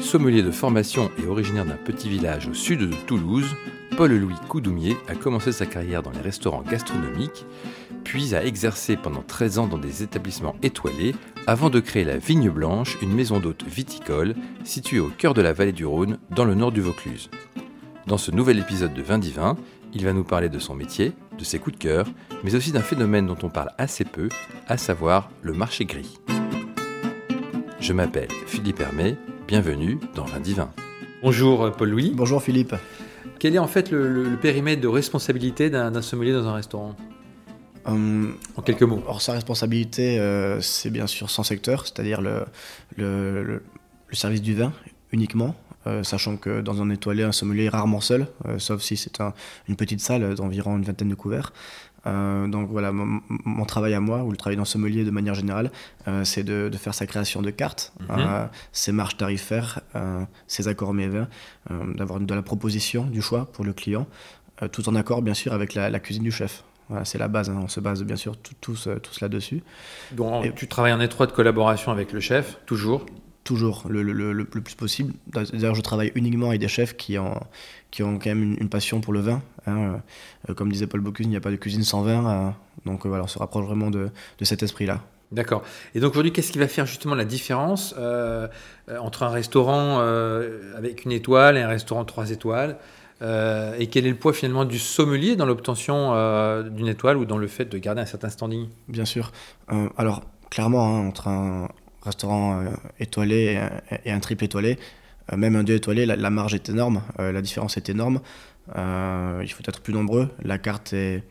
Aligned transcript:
Sommelier 0.00 0.42
de 0.42 0.50
formation 0.50 1.10
et 1.22 1.26
originaire 1.26 1.66
d'un 1.66 1.76
petit 1.76 2.08
village 2.08 2.48
au 2.48 2.54
sud 2.54 2.80
de 2.80 2.94
Toulouse, 3.06 3.54
Paul-Louis 3.96 4.34
Coudoumier 4.48 4.96
a 5.08 5.14
commencé 5.14 5.52
sa 5.52 5.66
carrière 5.66 6.02
dans 6.02 6.10
les 6.10 6.20
restaurants 6.20 6.62
gastronomiques, 6.62 7.44
puis 8.02 8.34
a 8.34 8.44
exercé 8.44 8.96
pendant 8.96 9.22
13 9.22 9.58
ans 9.58 9.66
dans 9.66 9.78
des 9.78 10.02
établissements 10.02 10.56
étoilés 10.62 11.14
avant 11.46 11.70
de 11.70 11.80
créer 11.80 12.04
la 12.04 12.16
Vigne 12.16 12.50
Blanche, 12.50 12.96
une 13.02 13.12
maison 13.12 13.40
d'hôtes 13.40 13.64
viticole 13.64 14.34
située 14.64 15.00
au 15.00 15.08
cœur 15.08 15.34
de 15.34 15.42
la 15.42 15.52
vallée 15.52 15.72
du 15.72 15.84
Rhône, 15.84 16.18
dans 16.30 16.44
le 16.44 16.54
nord 16.54 16.72
du 16.72 16.80
Vaucluse. 16.80 17.30
Dans 18.06 18.18
ce 18.18 18.30
nouvel 18.30 18.58
épisode 18.58 18.94
de 18.94 19.02
Vin 19.02 19.18
Divin, 19.18 19.56
il 19.92 20.04
va 20.04 20.12
nous 20.12 20.24
parler 20.24 20.48
de 20.48 20.58
son 20.58 20.74
métier, 20.74 21.12
de 21.38 21.44
ses 21.44 21.58
coups 21.58 21.76
de 21.76 21.82
cœur, 21.82 22.06
mais 22.42 22.54
aussi 22.54 22.72
d'un 22.72 22.80
phénomène 22.80 23.26
dont 23.26 23.38
on 23.42 23.50
parle 23.50 23.70
assez 23.76 24.04
peu, 24.04 24.28
à 24.66 24.76
savoir 24.76 25.30
le 25.42 25.52
marché 25.52 25.84
gris. 25.84 26.18
Je 27.80 27.92
m'appelle 27.92 28.28
Philippe 28.46 28.80
Hermé, 28.80 29.16
bienvenue 29.50 29.98
dans 30.14 30.26
Vin 30.26 30.38
Divin. 30.38 30.70
Bonjour 31.24 31.72
Paul-Louis. 31.72 32.12
Bonjour 32.14 32.40
Philippe. 32.40 32.76
Quel 33.40 33.56
est 33.56 33.58
en 33.58 33.66
fait 33.66 33.90
le, 33.90 34.38
périmètre 34.40 34.80
de 34.80 34.86
responsabilité 34.86 35.70
d'un 35.70 36.02
sommelier 36.02 36.32
dans 36.32 36.46
un 36.46 36.52
restaurant 36.52 36.94
hum, 37.84 38.36
En 38.54 38.62
quelques 38.62 38.84
mots. 38.84 39.02
Or, 39.08 39.20
sa 39.20 39.32
responsabilité, 39.32 40.20
euh, 40.20 40.60
c'est 40.60 40.90
bien 40.90 41.08
sûr 41.08 41.30
son 41.30 41.42
secteur, 41.42 41.84
c'est-à-dire 41.84 42.20
le, 42.20 42.44
le, 42.96 43.60
service 44.12 44.40
du 44.40 44.54
vin 44.54 44.72
uniquement, 45.10 45.56
euh, 45.88 46.04
sachant 46.04 46.36
que 46.36 46.60
dans 46.60 46.80
un 46.80 46.88
étoilé, 46.88 47.24
un 47.24 47.32
sommelier 47.32 47.64
est 47.64 47.70
rarement 47.70 48.00
seul, 48.00 48.28
euh, 48.46 48.60
sauf 48.60 48.82
si 48.82 48.96
c'est 48.96 49.20
une 49.66 49.74
petite 49.74 50.00
salle 50.00 50.36
d'environ 50.36 50.76
une 50.76 50.84
vingtaine 50.84 51.08
de 51.08 51.16
couverts. 51.16 51.52
Euh, 52.06 52.46
donc 52.48 52.68
voilà, 52.70 52.92
mon, 52.92 53.64
travail 53.64 53.94
à 53.94 54.00
moi, 54.00 54.22
ou 54.24 54.30
le 54.30 54.36
travail 54.36 54.56
d'un 54.56 54.64
sommelier 54.64 55.04
de 55.04 55.10
manière 55.10 55.34
générale, 55.34 55.70
c'est 56.24 56.44
de, 56.44 56.70
faire 56.76 56.94
sa 56.94 57.06
création 57.06 57.42
de 57.42 57.50
cartes, 57.50 57.92
mhm. 58.08 58.48
ses 58.72 58.92
marges 58.92 59.16
tarifaires, 59.16 59.80
ses 60.46 60.68
accords 60.68 60.94
mévins, 60.94 61.28
d'avoir 61.94 62.20
de 62.20 62.34
la 62.34 62.42
proposition, 62.42 63.04
du 63.04 63.22
choix 63.22 63.46
pour 63.52 63.64
le 63.64 63.72
client, 63.72 64.06
tout 64.72 64.88
en 64.88 64.94
accord 64.94 65.22
bien 65.22 65.34
sûr 65.34 65.52
avec 65.52 65.74
la, 65.74 66.00
cuisine 66.00 66.22
du 66.22 66.32
chef. 66.32 66.64
Voilà, 66.88 67.04
c'est 67.04 67.18
la 67.18 67.28
base, 67.28 67.48
hein. 67.50 67.60
on 67.62 67.68
se 67.68 67.78
base 67.78 68.02
bien 68.02 68.16
sûr 68.16 68.36
tous, 68.60 68.88
tous 69.02 69.20
là-dessus. 69.20 69.62
Donc 70.12 70.54
tu 70.54 70.66
travailles 70.66 70.92
en 70.92 71.00
étroite 71.00 71.32
collaboration 71.32 71.92
avec 71.92 72.12
le 72.12 72.20
chef, 72.20 72.58
toujours? 72.66 73.06
Toujours 73.44 73.84
le, 73.88 74.02
le, 74.02 74.32
le, 74.32 74.44
plus 74.44 74.74
possible. 74.74 75.14
D'ailleurs, 75.26 75.74
je 75.74 75.80
travaille 75.80 76.12
uniquement 76.14 76.48
avec 76.48 76.60
des 76.60 76.68
chefs 76.68 76.96
qui 76.96 77.18
ont, 77.18 77.40
qui 77.90 78.02
ont 78.02 78.18
quand 78.18 78.30
même 78.30 78.56
une, 78.58 78.68
passion 78.68 79.00
pour 79.00 79.12
le 79.12 79.20
vin. 79.20 79.42
Hein. 79.66 80.00
Euh, 80.48 80.54
comme 80.54 80.70
disait 80.70 80.86
Paul 80.86 81.00
Bocuse, 81.00 81.26
il 81.26 81.30
n'y 81.30 81.36
a 81.36 81.40
pas 81.40 81.50
de 81.50 81.56
cuisine 81.56 81.82
sans 81.82 82.02
vin. 82.02 82.26
Euh, 82.26 82.50
donc 82.86 83.06
voilà, 83.06 83.24
on 83.24 83.26
se 83.28 83.38
rapproche 83.38 83.66
vraiment 83.66 83.90
de, 83.90 84.10
de 84.38 84.44
cet 84.44 84.62
esprit-là. 84.62 85.00
D'accord. 85.32 85.62
Et 85.94 86.00
donc 86.00 86.12
aujourd'hui, 86.12 86.32
qu'est-ce 86.32 86.50
qui 86.50 86.58
va 86.58 86.66
faire 86.66 86.86
justement 86.86 87.14
la 87.14 87.24
différence 87.24 87.94
euh, 87.98 88.48
entre 89.00 89.22
un 89.22 89.28
restaurant 89.28 90.00
avec 90.76 91.04
une 91.04 91.12
étoile 91.12 91.56
et 91.56 91.60
un 91.60 91.68
restaurant 91.68 92.04
trois 92.04 92.30
étoiles 92.30 92.76
Et 93.22 93.86
quel 93.86 94.06
est 94.06 94.10
le 94.10 94.16
poids 94.16 94.32
finalement 94.32 94.64
du 94.64 94.80
sommelier 94.80 95.36
dans 95.36 95.46
l'obtention 95.46 96.10
d'une 96.64 96.88
étoile 96.88 97.16
ou 97.16 97.26
dans 97.26 97.38
le 97.38 97.46
fait 97.46 97.66
de 97.66 97.78
garder 97.78 98.00
un 98.00 98.06
certain 98.06 98.28
standing? 98.28 98.66
Bien 98.88 99.04
sûr. 99.04 99.30
alors, 99.96 100.22
clairement, 100.50 100.84
hein, 100.84 101.06
entre 101.06 101.28
un, 101.28 101.68
restaurant 102.02 102.60
euh, 102.60 102.70
étoilé 102.98 103.60
et 104.04 104.10
un 104.10 104.20
triple 104.20 104.44
étoilé, 104.44 104.78
euh, 104.78 104.78
même 105.36 105.56
un 105.56 105.62
deux 105.62 105.74
étoilé, 105.74 106.06
la, 106.06 106.30
marge 106.30 106.54
est 106.54 106.68
énorme, 106.68 107.02
euh, 107.18 107.32
la 107.32 107.42
différence 107.42 107.76
est 107.76 107.88
énorme. 107.88 108.20
il 108.76 109.52
faut 109.52 109.62
être 109.66 109.80
plus 109.80 109.92
nombreux. 109.92 110.28
La 110.42 110.58
carte 110.58 110.92
est, 110.92 111.22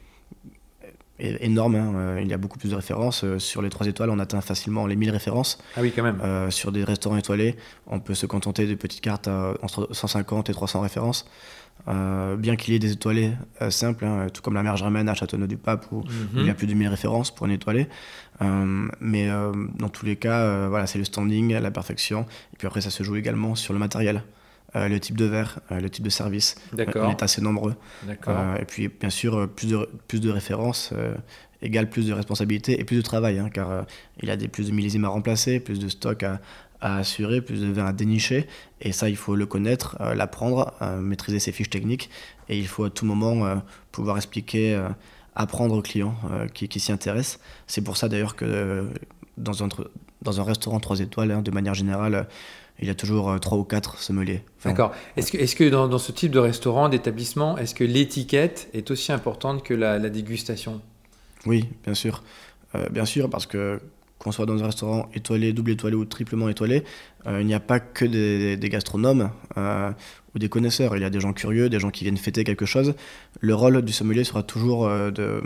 énorme. 1.19 1.75
Hein. 1.75 2.17
Il 2.21 2.27
y 2.27 2.33
a 2.33 2.37
beaucoup 2.37 2.57
plus 2.57 2.69
de 2.69 2.75
références. 2.75 3.25
Sur 3.37 3.61
les 3.61 3.69
trois 3.69 3.87
étoiles, 3.87 4.09
on 4.09 4.19
atteint 4.19 4.41
facilement 4.41 4.87
les 4.87 4.95
1000 4.95 5.11
références. 5.11 5.57
Ah 5.75 5.81
oui, 5.81 5.91
quand 5.95 6.03
même. 6.03 6.21
sur 6.51 6.71
des 6.71 6.83
restaurants 6.83 7.17
étoilés, 7.17 7.55
on 7.87 7.99
peut 7.99 8.15
se 8.15 8.25
contenter 8.25 8.67
de 8.67 8.75
petites 8.75 9.01
cartes 9.01 9.29
entre 9.61 9.89
150 9.91 10.49
et 10.49 10.53
300 10.53 10.81
références. 10.81 11.25
Euh, 11.87 12.35
bien 12.35 12.55
qu'il 12.55 12.73
y 12.73 12.75
ait 12.75 12.79
des 12.79 12.91
étoilés 12.91 13.31
euh, 13.61 13.69
simples, 13.69 14.05
hein, 14.05 14.27
tout 14.33 14.41
comme 14.41 14.53
la 14.53 14.63
mer 14.63 14.75
Germaine 14.75 15.07
à 15.07 15.13
Châteauneuf-du-Pape, 15.13 15.87
où, 15.91 16.03
il 16.35 16.41
y 16.41 16.49
a 16.49 16.51
mhm. 16.51 16.55
plus 16.55 16.67
de 16.67 16.73
1000 16.73 16.87
références 16.87 17.33
pour 17.33 17.45
un 17.45 17.49
étoilé. 17.49 17.87
Euh, 18.41 18.87
mais 18.99 19.29
dans 19.77 19.89
tous 19.89 20.05
les 20.05 20.15
cas, 20.15 20.67
voilà, 20.67 20.87
c'est 20.87 20.97
le 20.97 21.05
standing, 21.05 21.53
la 21.53 21.71
perfection. 21.71 22.25
Et 22.53 22.57
puis 22.57 22.67
après, 22.67 22.81
ça 22.81 22.89
se 22.89 23.03
joue 23.03 23.15
également 23.15 23.55
sur 23.55 23.73
le 23.73 23.79
matériel. 23.79 24.23
Le 24.75 24.99
type 24.99 25.17
de 25.17 25.25
verre, 25.25 25.59
le 25.71 25.89
type 25.89 26.03
de 26.03 26.09
service. 26.09 26.55
On 26.73 27.09
est 27.09 27.23
assez 27.23 27.41
nombreux. 27.41 27.75
et 28.07 28.65
puis, 28.65 28.87
bien 28.87 29.09
sûr, 29.09 29.49
plus 29.49 29.67
de, 29.67 29.89
plus 30.07 30.19
de 30.19 30.29
références 30.29 30.93
égale 31.61 31.89
plus 31.89 32.07
de 32.07 32.13
responsabilités 32.13 32.79
et 32.79 32.85
plus 32.85 32.95
de 32.95 33.01
travail, 33.01 33.37
hein, 33.37 33.49
car 33.51 33.85
il 34.21 34.29
y 34.29 34.31
a 34.31 34.37
des, 34.37 34.47
plus 34.47 34.67
de 34.67 34.71
millésimes 34.71 35.03
à 35.03 35.09
remplacer, 35.09 35.59
plus 35.59 35.77
de 35.77 35.89
stock 35.89 36.23
à, 36.23 36.39
à 36.81 36.97
assurer, 36.97 37.41
plus 37.41 37.61
de 37.61 37.67
vin 37.67 37.85
à 37.85 37.93
dénicher. 37.93 38.47
Et 38.81 38.91
ça, 38.91 39.09
il 39.09 39.17
faut 39.17 39.35
le 39.35 39.45
connaître, 39.45 39.97
euh, 39.99 40.13
l'apprendre, 40.15 40.73
euh, 40.81 40.99
maîtriser 40.99 41.39
ses 41.39 41.51
fiches 41.51 41.69
techniques. 41.69 42.09
Et 42.47 42.57
il 42.57 42.67
faut 42.67 42.85
à 42.85 42.89
tout 42.89 43.05
moment 43.05 43.45
euh, 43.45 43.55
pouvoir 43.91 44.17
expliquer, 44.17 44.79
apprendre 45.35 45.75
aux 45.75 45.81
clients 45.81 46.15
qui, 46.53 46.67
qui 46.67 46.79
s'y 46.79 46.91
intéressent. 46.91 47.39
C'est 47.67 47.81
pour 47.81 47.97
ça 47.97 48.09
d'ailleurs 48.09 48.35
que 48.35 48.89
dans 49.37 49.63
un, 49.63 49.69
dans 50.21 50.39
un 50.39 50.43
restaurant 50.43 50.79
3 50.79 50.99
étoiles, 50.99 51.31
hein, 51.31 51.41
de 51.41 51.51
manière 51.51 51.73
générale, 51.73 52.27
il 52.81 52.87
y 52.87 52.91
a 52.91 52.95
toujours 52.95 53.37
trois 53.41 53.57
ou 53.57 53.65
quatre 53.65 53.99
sommeliers. 53.99 54.41
D'accord. 54.63 54.93
Est-ce 55.17 55.33
que, 55.33 55.37
est 55.37 55.53
que 55.53 55.69
dans, 55.69 55.89
dans, 55.89 55.97
ce 55.97 56.13
type 56.13 56.31
de 56.31 56.39
restaurant, 56.39 56.87
d'établissement, 56.87 57.57
est-ce 57.57 57.75
que 57.75 57.83
l'étiquette 57.83 58.69
est 58.73 58.89
aussi 58.89 59.11
importante 59.11 59.63
que 59.63 59.73
la, 59.73 59.99
la 59.99 60.09
dégustation? 60.09 60.79
Oui, 61.45 61.65
bien 61.83 61.93
sûr. 61.93 62.23
bien 62.89 63.03
sûr, 63.03 63.29
parce 63.29 63.45
que 63.45 63.81
qu'on 64.19 64.31
soit 64.33 64.45
dans 64.45 64.61
un 64.61 64.65
restaurant 64.65 65.09
étoilé, 65.13 65.53
double 65.53 65.71
étoilé 65.71 65.95
ou 65.95 66.05
triplement 66.05 66.49
étoilé, 66.49 66.83
euh, 67.25 67.41
il 67.41 67.47
n'y 67.47 67.53
a 67.53 67.59
pas 67.59 67.79
que 67.79 68.05
des, 68.05 68.69
gastronomes 68.69 69.31
euh, 69.57 69.91
ou 70.35 70.39
des 70.39 70.49
connaisseurs. 70.49 70.95
Il 70.97 71.01
y 71.01 71.05
a 71.05 71.09
des 71.09 71.21
gens 71.21 71.33
curieux, 71.33 71.69
des 71.69 71.79
gens 71.79 71.89
qui 71.89 72.03
viennent 72.03 72.17
fêter 72.17 72.43
quelque 72.43 72.65
chose. 72.65 72.93
Le 73.39 73.55
rôle 73.55 73.81
du 73.81 73.93
sommelier 73.93 74.25
sera 74.25 74.43
toujours 74.43 74.87
euh, 74.87 75.09
de, 75.09 75.41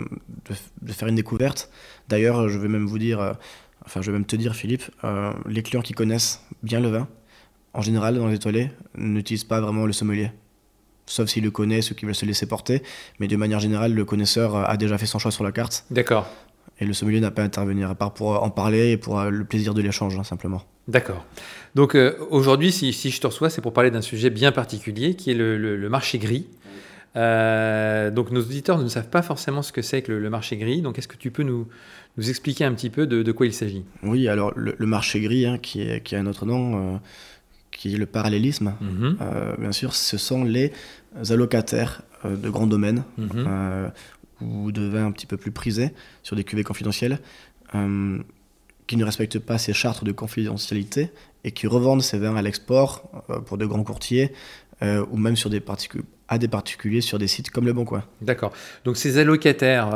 faire 0.88 1.08
une 1.08 1.14
découverte. 1.14 1.70
D'ailleurs, 2.08 2.48
je 2.48 2.58
vais 2.58 2.68
même 2.68 2.86
vous 2.86 2.98
dire, 2.98 3.36
enfin, 3.86 4.02
je 4.02 4.10
vais 4.10 4.16
même 4.16 4.26
te 4.26 4.36
dire, 4.36 4.54
Philippe, 4.54 4.84
les 5.46 5.62
clients 5.62 5.82
qui 5.82 5.92
connaissent 5.92 6.42
bien 6.62 6.80
le 6.80 6.88
vin, 6.88 7.08
en 7.74 7.82
général, 7.82 8.16
dans 8.16 8.28
les 8.28 8.36
étoilés, 8.36 8.70
n'utilisent 8.96 9.44
pas 9.44 9.60
vraiment 9.60 9.86
le 9.86 9.92
sommelier. 9.92 10.30
Sauf 11.06 11.28
s'ils 11.28 11.44
le 11.44 11.50
connaissent 11.50 11.90
ou 11.90 11.94
qu'ils 11.94 12.06
veulent 12.06 12.14
se 12.14 12.24
laisser 12.24 12.46
porter. 12.46 12.82
Mais 13.20 13.28
de 13.28 13.36
manière 13.36 13.60
générale, 13.60 13.92
le 13.92 14.04
connaisseur 14.04 14.56
a 14.56 14.76
déjà 14.76 14.96
fait 14.96 15.06
son 15.06 15.18
choix 15.18 15.30
sur 15.30 15.44
la 15.44 15.52
carte. 15.52 15.84
D'accord. 15.90 16.26
Et 16.80 16.84
le 16.84 16.92
sommelier 16.92 17.20
n'a 17.20 17.30
pas 17.30 17.42
à 17.42 17.44
intervenir, 17.44 17.90
à 17.90 17.94
part 17.94 18.14
pour 18.14 18.42
en 18.42 18.50
parler 18.50 18.90
et 18.90 18.96
pour 18.96 19.20
euh, 19.20 19.30
le 19.30 19.44
plaisir 19.44 19.74
de 19.74 19.82
l'échange, 19.82 20.18
hein, 20.18 20.24
simplement. 20.24 20.62
D'accord. 20.88 21.24
Donc 21.74 21.94
euh, 21.94 22.16
aujourd'hui, 22.30 22.72
si, 22.72 22.92
je 22.92 23.20
te 23.20 23.26
reçois, 23.26 23.48
c'est 23.48 23.60
pour 23.60 23.72
parler 23.72 23.90
d'un 23.90 24.02
sujet 24.02 24.30
bien 24.30 24.50
particulier 24.50 25.14
qui 25.14 25.30
est 25.30 25.34
le, 25.34 25.88
marché 25.88 26.18
gris. 26.18 26.46
Euh, 27.16 28.10
donc 28.10 28.30
nos 28.30 28.40
auditeurs 28.40 28.78
ne 28.78 28.88
savent 28.88 29.08
pas 29.08 29.22
forcément 29.22 29.62
ce 29.62 29.72
que 29.72 29.82
c'est 29.82 30.02
que 30.02 30.12
le, 30.12 30.30
marché 30.30 30.56
gris. 30.56 30.82
Donc 30.82 30.98
est-ce 30.98 31.08
que 31.08 31.16
tu 31.16 31.30
peux 31.30 31.42
nous, 31.42 31.68
nous 32.16 32.28
expliquer 32.28 32.64
un 32.64 32.74
petit 32.74 32.90
peu 32.90 33.06
de, 33.06 33.32
quoi 33.32 33.46
il 33.46 33.54
s'agit? 33.54 33.84
Oui, 34.02 34.28
alors 34.28 34.52
le, 34.56 34.74
marché 34.86 35.20
gris, 35.20 35.46
hein, 35.46 35.58
qui, 35.58 35.82
est, 35.82 36.02
qui 36.02 36.16
a 36.16 36.20
un 36.20 36.26
autre 36.26 36.46
nom, 36.46 37.00
qui 37.70 37.94
est 37.94 37.98
le 37.98 38.06
parallélisme, 38.06 38.74
mhm. 38.80 39.16
bien 39.58 39.72
sûr, 39.72 39.94
ce 39.94 40.18
sont 40.18 40.44
les 40.44 40.72
allocataires 41.30 42.02
de 42.24 42.48
grands 42.48 42.66
domaines. 42.66 43.04
Mhm 43.18 43.92
ou 44.40 44.72
de 44.72 44.82
vins 44.82 45.06
un 45.06 45.12
petit 45.12 45.26
peu 45.26 45.36
plus 45.36 45.50
prisés 45.50 45.90
sur 46.22 46.36
des 46.36 46.44
cuvées 46.44 46.64
confidentielles 46.64 47.18
euh, 47.74 48.18
qui 48.86 48.96
ne 48.96 49.04
respectent 49.04 49.38
pas 49.38 49.58
ces 49.58 49.72
chartes 49.72 50.04
de 50.04 50.12
confidentialité 50.12 51.10
et 51.44 51.52
qui 51.52 51.66
revendent 51.66 52.02
ces 52.02 52.18
vins 52.18 52.36
à 52.36 52.42
l'export 52.42 53.24
euh, 53.30 53.40
pour 53.40 53.58
de 53.58 53.66
grands 53.66 53.84
courtiers 53.84 54.32
euh, 54.82 55.04
ou 55.10 55.16
même 55.16 55.36
sur 55.36 55.50
des 55.50 55.60
à 56.28 56.38
des 56.38 56.48
particuliers 56.48 57.00
sur 57.00 57.18
des 57.18 57.26
sites 57.26 57.50
comme 57.50 57.66
Le 57.66 57.72
Bon 57.72 57.84
Coin. 57.84 58.02
D'accord. 58.22 58.52
Donc 58.84 58.96
ces 58.96 59.18
allocataires, 59.18 59.90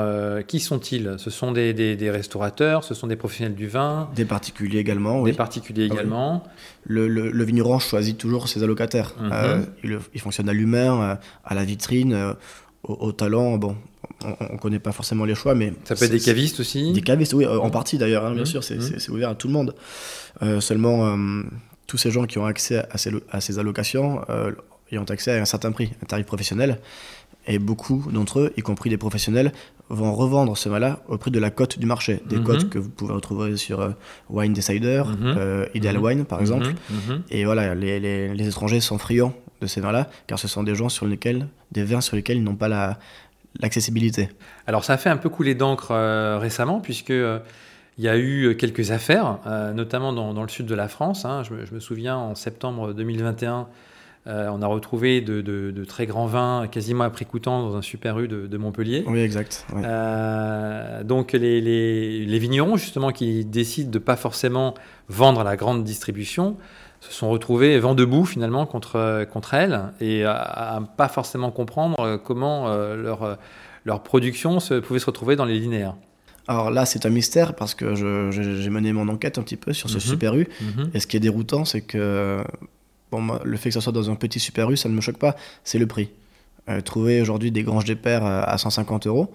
qui 0.47 0.61
sont-ils? 0.61 1.15
Ce 1.19 1.31
sont 1.31 1.53
des, 1.53 1.73
des, 1.73 2.11
restaurateurs, 2.11 2.85
ce 2.85 2.93
sont 2.93 3.07
des 3.07 3.17
professionnels 3.17 3.55
du 3.55 3.67
vin? 3.67 4.11
Des 4.15 4.27
particuliers 4.27 4.79
également, 4.79 5.23
Des 5.23 5.33
particuliers 5.33 5.89
ah 5.91 5.95
également. 5.95 6.45
Le, 6.85 7.09
le, 7.09 7.45
vigneron 7.45 7.79
choisit 7.79 8.19
toujours 8.19 8.49
ses 8.49 8.63
allocataires. 8.63 9.15
Mhm. 9.19 9.67
il, 9.85 9.99
il, 10.15 10.21
fonctionne 10.21 10.51
à 10.51 10.53
l'humain, 10.53 11.19
à 11.45 11.55
la 11.55 11.65
vitrine, 11.65 12.35
au, 12.83 13.13
talent. 13.13 13.57
Bon, 13.59 13.77
on 14.23 14.53
ne 14.55 14.59
connaît 14.59 14.79
pas 14.79 14.93
forcément 14.93 15.25
les 15.25 15.35
choix, 15.35 15.55
mais... 15.55 15.73
Ça 15.85 15.95
peut 15.95 16.05
être 16.05 16.11
des 16.11 16.21
cavistes 16.21 16.61
aussi? 16.61 16.93
Des 16.93 17.03
cavistes, 17.03 17.35
oui, 17.35 17.47
en 17.47 17.71
partie 17.71 17.99
d'ailleurs, 17.99 18.25
hein, 18.25 18.33
bien 18.33 18.43
mmh. 18.43 18.47
sûr, 18.47 18.61
mmh. 18.61 18.99
c'est 18.99 19.11
ouvert 19.11 19.31
à 19.31 19.35
tout 19.35 19.49
le 19.49 19.53
monde. 19.53 19.75
Euh, 20.43 20.61
seulement, 20.61 21.07
euh, 21.07 21.43
tous 21.87 21.99
ces 21.99 22.11
gens 22.11 22.27
qui 22.27 22.39
ont 22.39 22.47
accès 22.47 22.85
à 22.91 22.99
ces, 22.99 23.13
à 23.31 23.41
ces 23.41 23.59
allocations, 23.59 24.23
euh, 24.29 24.53
ils 24.91 24.99
ont 24.99 25.05
accès 25.05 25.39
à 25.39 25.41
un 25.41 25.45
certain 25.45 25.73
prix, 25.73 25.93
un 26.03 26.07
tarif 26.07 26.27
professionnel. 26.27 26.79
Et 27.47 27.59
beaucoup 27.59 28.05
d'entre 28.13 28.41
eux, 28.41 28.53
y 28.59 28.63
compris 28.63 28.91
des 28.91 28.99
professionnels, 28.99 29.53
vont 29.89 30.15
revendre 30.15 30.57
ce 30.57 30.69
vin-là 30.69 31.01
au 31.09 31.17
prix 31.17 31.31
de 31.31 31.39
la 31.39 31.51
cote 31.51 31.79
du 31.79 31.87
marché. 31.87 32.21
Des 32.27 32.37
mmh. 32.37 32.45
cotes 32.45 32.69
que 32.69 32.79
vous 32.79 32.91
pouvez 32.91 33.15
retrouver 33.15 33.57
sur 33.57 33.95
Wine 34.29 34.53
Decider, 34.53 35.03
Ideal 35.75 35.99
Wine 35.99 36.25
par 36.27 36.41
exemple. 36.41 36.75
Et 37.31 37.47
voilà, 37.47 37.75
les, 37.75 37.99
les, 38.01 38.35
les, 38.35 38.49
étrangers 38.49 38.81
sont 38.81 38.99
friands 38.99 39.33
de 39.63 39.67
ces 39.67 39.81
vins-là, 39.81 40.09
car 40.27 40.39
ce 40.39 40.47
sont 40.47 40.63
des 40.63 40.75
gens 40.75 40.91
sur 40.91 41.07
lesquels, 41.07 41.49
des 41.73 41.85
vins 41.85 42.03
sur 42.03 42.17
lesquels 42.17 42.37
ils 42.37 42.45
n'ont 42.45 42.55
pas 42.55 42.69
la, 42.69 42.99
l'accessibilité. 43.61 44.29
Alors 44.67 44.85
ça 44.85 44.95
a 44.95 44.97
fait 44.97 45.11
un 45.11 45.17
peu 45.17 45.29
couler 45.29 45.55
d'encre 45.55 45.91
euh, 45.91 46.39
récemment 46.39 46.81
puisque 46.81 47.11
euh, 47.11 47.39
Il 47.97 48.05
y 48.05 48.09
a 48.09 48.17
eu 48.17 48.57
quelques 48.57 48.93
affaires, 48.93 49.39
notamment 49.75 50.13
dans, 50.13 50.43
le 50.43 50.49
sud 50.49 50.67
de 50.67 50.75
la 50.77 50.87
France. 50.87 51.25
Hein. 51.25 51.43
Je, 51.43 51.75
me, 51.75 51.81
souviens 51.81 52.17
en 52.17 52.37
septembre 52.37 52.93
2021, 52.93 53.67
on 54.29 54.63
a 54.63 54.67
retrouvé 54.67 55.21
de, 55.21 55.85
très 55.85 56.07
grands 56.07 56.27
vins 56.27 56.67
quasiment 56.71 57.05
à 57.05 57.11
prix 57.11 57.25
coûtant 57.25 57.63
dans 57.63 57.77
un 57.77 57.83
super 57.83 58.19
U 58.19 58.29
de, 58.29 58.57
Montpellier. 58.57 59.05
Oui, 59.07 59.21
exact. 59.21 59.67
donc 61.05 61.33
les, 61.33 61.61
les, 61.61 62.39
vignerons, 62.39 62.77
justement, 62.77 63.11
qui 63.11 63.45
décident 63.45 63.91
de 63.91 63.99
pas 63.99 64.17
forcément 64.17 64.75
vendre 65.09 65.41
à 65.41 65.45
la 65.45 65.57
grande 65.57 65.85
distribution, 65.85 66.57
se 67.01 67.13
sont 67.13 67.31
retrouvés 67.31 67.79
vent 67.79 67.95
debout 67.95 68.25
finalement 68.25 68.67
contre, 68.67 69.25
contre 69.31 69.55
elles 69.55 69.81
et 70.01 70.25
à, 70.25 70.79
ne 70.81 70.87
pas 70.87 71.09
forcément 71.09 71.51
comprendre 71.51 72.21
comment 72.25 72.69
euh, 72.69 72.97
leur, 72.97 73.39
leur 73.85 74.03
production 74.03 74.61
se, 74.61 74.75
pouvait 74.75 74.99
se 74.99 75.07
retrouver 75.07 75.37
dans 75.37 75.45
les 75.45 75.59
linéaires. 75.59 75.95
Alors 76.49 76.71
là, 76.71 76.87
c'est 76.87 77.05
un 77.05 77.11
mystère 77.11 77.55
parce 77.55 77.75
que 77.75 77.95
j'ai 78.31 78.71
mené 78.71 78.93
mon 78.93 79.09
enquête 79.09 79.39
un 79.39 79.43
petit 79.43 79.57
peu 79.57 79.73
sur 79.73 79.91
ce 79.91 79.97
mhm. 79.97 80.01
Super 80.01 80.35
U. 80.35 80.49
Mhm. 80.61 80.91
Et 80.95 81.01
ce 81.01 81.07
qui 81.07 81.17
est 81.17 81.21
déroutant, 81.21 81.65
c'est 81.67 81.83
que 81.83 82.43
bon, 83.11 83.39
le 83.43 83.57
fait 83.57 83.71
que 83.71 83.75
ça 83.75 83.81
soit 83.81 83.93
dans 83.93 84.11
un 84.11 84.15
petit 84.15 84.41
Super 84.41 84.71
U, 84.71 84.77
ça 84.77 84.89
ne 84.89 84.95
me 84.95 85.01
choque 85.01 85.19
pas, 85.19 85.37
c'est 85.65 85.79
le 85.79 85.87
prix. 85.87 86.11
Euh, 86.69 86.81
trouver 86.81 87.21
aujourd'hui 87.21 87.51
des 87.51 87.63
granges 87.63 87.85
des 87.85 87.97
pères 87.97 88.25
à 88.25 88.59
150 88.59 89.07
euros, 89.07 89.33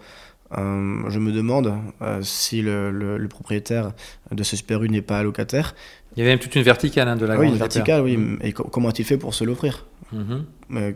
euh, 0.57 1.09
je 1.09 1.17
me 1.19 1.31
demande 1.31 1.73
si 2.21 2.61
le, 2.61 2.91
le, 2.91 3.27
propriétaire 3.27 3.91
de 4.31 4.43
ce 4.43 4.55
Super 4.55 4.83
U 4.83 4.89
n'est 4.89 5.01
pas 5.01 5.17
allocataire 5.17 5.73
il 6.15 6.19
y 6.19 6.21
avait 6.21 6.31
même 6.31 6.39
toute 6.39 6.55
une 6.55 6.63
verticale 6.63 7.07
hein, 7.07 7.15
de 7.15 7.25
la 7.25 7.33
oui, 7.33 7.45
grande 7.45 7.53
une 7.53 7.59
verticale, 7.59 8.01
oui. 8.01 8.17
Mm. 8.17 8.39
Et 8.43 8.53
comment 8.53 8.89
a-t-il 8.89 9.05
fait 9.05 9.17
pour 9.17 9.33
se 9.33 9.43
l'offrir? 9.43 9.85
Mm-hmm. 10.13 10.93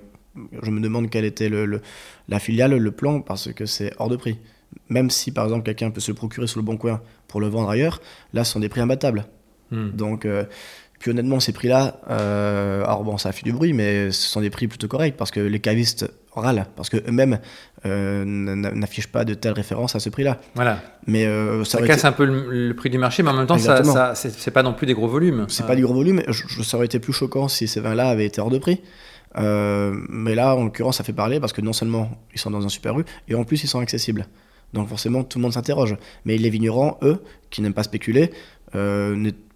Je 0.61 0.71
me 0.71 0.79
demande 0.79 1.09
quelle 1.09 1.25
était 1.25 1.49
le, 1.49 1.81
la 2.29 2.39
filiale, 2.39 2.75
le 2.75 2.91
plan, 2.91 3.21
parce 3.21 3.51
que 3.51 3.65
c'est 3.65 3.93
hors 3.97 4.09
de 4.09 4.15
prix. 4.15 4.37
Même 4.89 5.09
si, 5.09 5.31
par 5.31 5.45
exemple, 5.45 5.63
quelqu'un 5.63 5.89
peut 5.89 6.01
se 6.01 6.11
le 6.11 6.15
procurer 6.15 6.45
sur 6.45 6.59
le 6.59 6.65
bon 6.65 6.77
coin 6.77 7.01
pour 7.27 7.41
le 7.41 7.47
vendre 7.47 7.69
ailleurs, 7.69 7.99
là, 8.33 8.43
ce 8.43 8.53
sont 8.53 8.59
des 8.59 8.69
prix 8.69 8.81
imbattables. 8.81 9.25
Mm. 9.71 9.89
Donc, 9.89 10.25
euh, 10.25 10.45
puis 10.99 11.11
honnêtement, 11.11 11.39
ces 11.39 11.51
prix-là, 11.51 11.99
euh, 12.09 12.83
alors 12.83 13.03
bon, 13.03 13.17
ça 13.17 13.29
a 13.29 13.31
fait 13.31 13.43
du 13.43 13.53
bruit, 13.53 13.73
mais 13.73 14.11
ce 14.11 14.29
sont 14.29 14.41
des 14.41 14.49
prix 14.49 14.67
plutôt 14.67 14.87
corrects, 14.87 15.15
parce 15.15 15.31
que 15.31 15.39
les 15.39 15.59
cavistes 15.59 16.09
râlent, 16.33 16.65
parce 16.75 16.89
qu'eux-mêmes 16.89 17.39
euh, 17.85 18.25
n'affiche 18.25 19.07
pas 19.07 19.23
de 19.23 19.33
telles 19.33 19.53
références 19.53 19.95
à 19.95 19.99
ce 19.99 20.09
prix-là. 20.09 20.39
Voilà. 20.55 20.81
Mais 21.05 21.25
euh, 21.25 21.63
ça, 21.63 21.81
casse 21.81 22.05
un 22.05 22.11
peu 22.11 22.25
le, 22.25 22.73
prix 22.73 22.89
du 22.89 22.97
marché, 22.97 23.21
mais 23.21 23.29
en 23.29 23.33
même 23.33 23.47
temps, 23.47 23.57
ça, 23.57 23.83
ça 23.83 24.15
c'est 24.15 24.51
pas 24.51 24.63
non 24.63 24.73
plus 24.73 24.87
des 24.87 24.93
gros 24.93 25.07
volumes. 25.07 25.45
C'est 25.49 25.67
pas 25.67 25.75
du 25.75 25.83
gros 25.83 25.93
volume. 25.93 26.23
Je, 26.27 26.63
ça 26.63 26.77
aurait 26.77 26.87
été 26.87 26.99
plus 26.99 27.13
choquant 27.13 27.47
si 27.47 27.67
ces 27.67 27.79
vins-là 27.79 28.09
avaient 28.09 28.25
été 28.25 28.41
hors 28.41 28.49
de 28.49 28.57
prix. 28.57 28.81
Euh, 29.37 29.93
mais 30.09 30.33
là, 30.33 30.55
en 30.55 30.65
l'occurrence, 30.65 30.97
ça 30.97 31.03
fait 31.03 31.13
parler 31.13 31.39
parce 31.39 31.53
que 31.53 31.61
non 31.61 31.73
seulement 31.73 32.09
ils 32.33 32.39
sont 32.39 32.49
dans 32.49 32.65
un 32.65 32.69
super 32.69 32.95
rue, 32.95 33.05
et 33.27 33.35
en 33.35 33.43
plus 33.43 33.63
ils 33.63 33.67
sont 33.67 33.79
accessibles. 33.79 34.25
Donc 34.73 34.89
forcément, 34.89 35.23
tout 35.23 35.37
le 35.37 35.43
monde 35.43 35.53
s'interroge. 35.53 35.95
Mais 36.25 36.37
les 36.37 36.49
vignerons, 36.49 36.97
eux, 37.03 37.21
qui 37.51 37.61
n'aiment 37.61 37.73
pas 37.73 37.83
spéculer, 37.83 38.31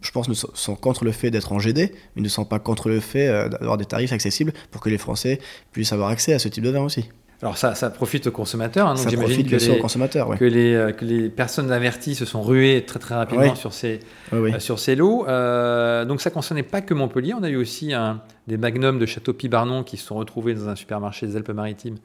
je 0.01 0.12
pense, 0.12 0.30
sont 0.53 0.75
contre 0.75 1.06
le 1.06 1.12
fait 1.12 1.31
d'être 1.31 1.51
en 1.53 1.59
GD, 1.59 1.94
mais 2.15 2.21
ne 2.21 2.30
sont 2.30 2.45
pas 2.45 2.59
contre 2.59 2.89
le 2.89 3.00
fait 3.00 3.27
d'avoir 3.50 3.77
des 3.77 3.86
tarifs 3.86 4.12
accessibles 4.12 4.53
pour 4.71 4.81
que 4.81 4.89
les 4.89 4.98
Français 4.98 5.39
puissent 5.71 5.94
avoir 5.94 6.09
accès 6.09 6.33
à 6.33 6.39
ce 6.39 6.48
type 6.48 6.63
de 6.63 6.69
vin 6.69 6.81
aussi. 6.81 7.09
Alors 7.42 7.58
ça, 7.58 7.74
ça 7.74 7.90
profite 7.90 8.28
aux 8.28 8.32
consommateurs. 8.32 8.88
Hein, 8.88 8.94
donc 8.94 9.10
ça 9.10 9.18
profite 9.18 9.50
que 9.50 9.56
les, 9.56 9.70
aux 9.70 9.82
consommateurs, 9.82 10.38
que, 10.38 10.46
les, 10.46 10.76
euh, 10.76 10.92
que 10.92 11.04
les 11.04 11.30
personnes 11.30 11.72
averties 11.72 12.14
se 12.14 12.26
sont 12.26 12.42
ruées 12.42 12.84
très 12.86 13.00
très 13.00 13.16
rapidement 13.16 13.56
sur, 13.56 13.74
ces, 13.74 14.00
euh, 14.34 14.60
sur 14.60 14.78
ces 14.78 14.96
lots. 14.96 15.26
Euh, 15.28 16.06
donc 16.06 16.22
ça 16.22 16.30
ne 16.30 16.36
concernait 16.36 16.64
pas 16.64 16.82
que 16.82 16.94
Montpellier. 16.94 17.34
On 17.34 17.44
a 17.44 17.50
eu 17.50 17.56
aussi 17.56 17.94
un, 17.94 18.22
des 18.48 18.58
magnums 18.58 19.00
de 19.00 19.08
Château 19.08 19.34
Pibarnon 19.34 19.84
qui 19.84 19.98
se 19.98 20.06
sont 20.06 20.16
retrouvés 20.16 20.54
dans 20.54 20.70
un 20.70 20.76
supermarché 20.76 21.26
des 21.26 21.36
Alpes-Maritimes 21.36 21.98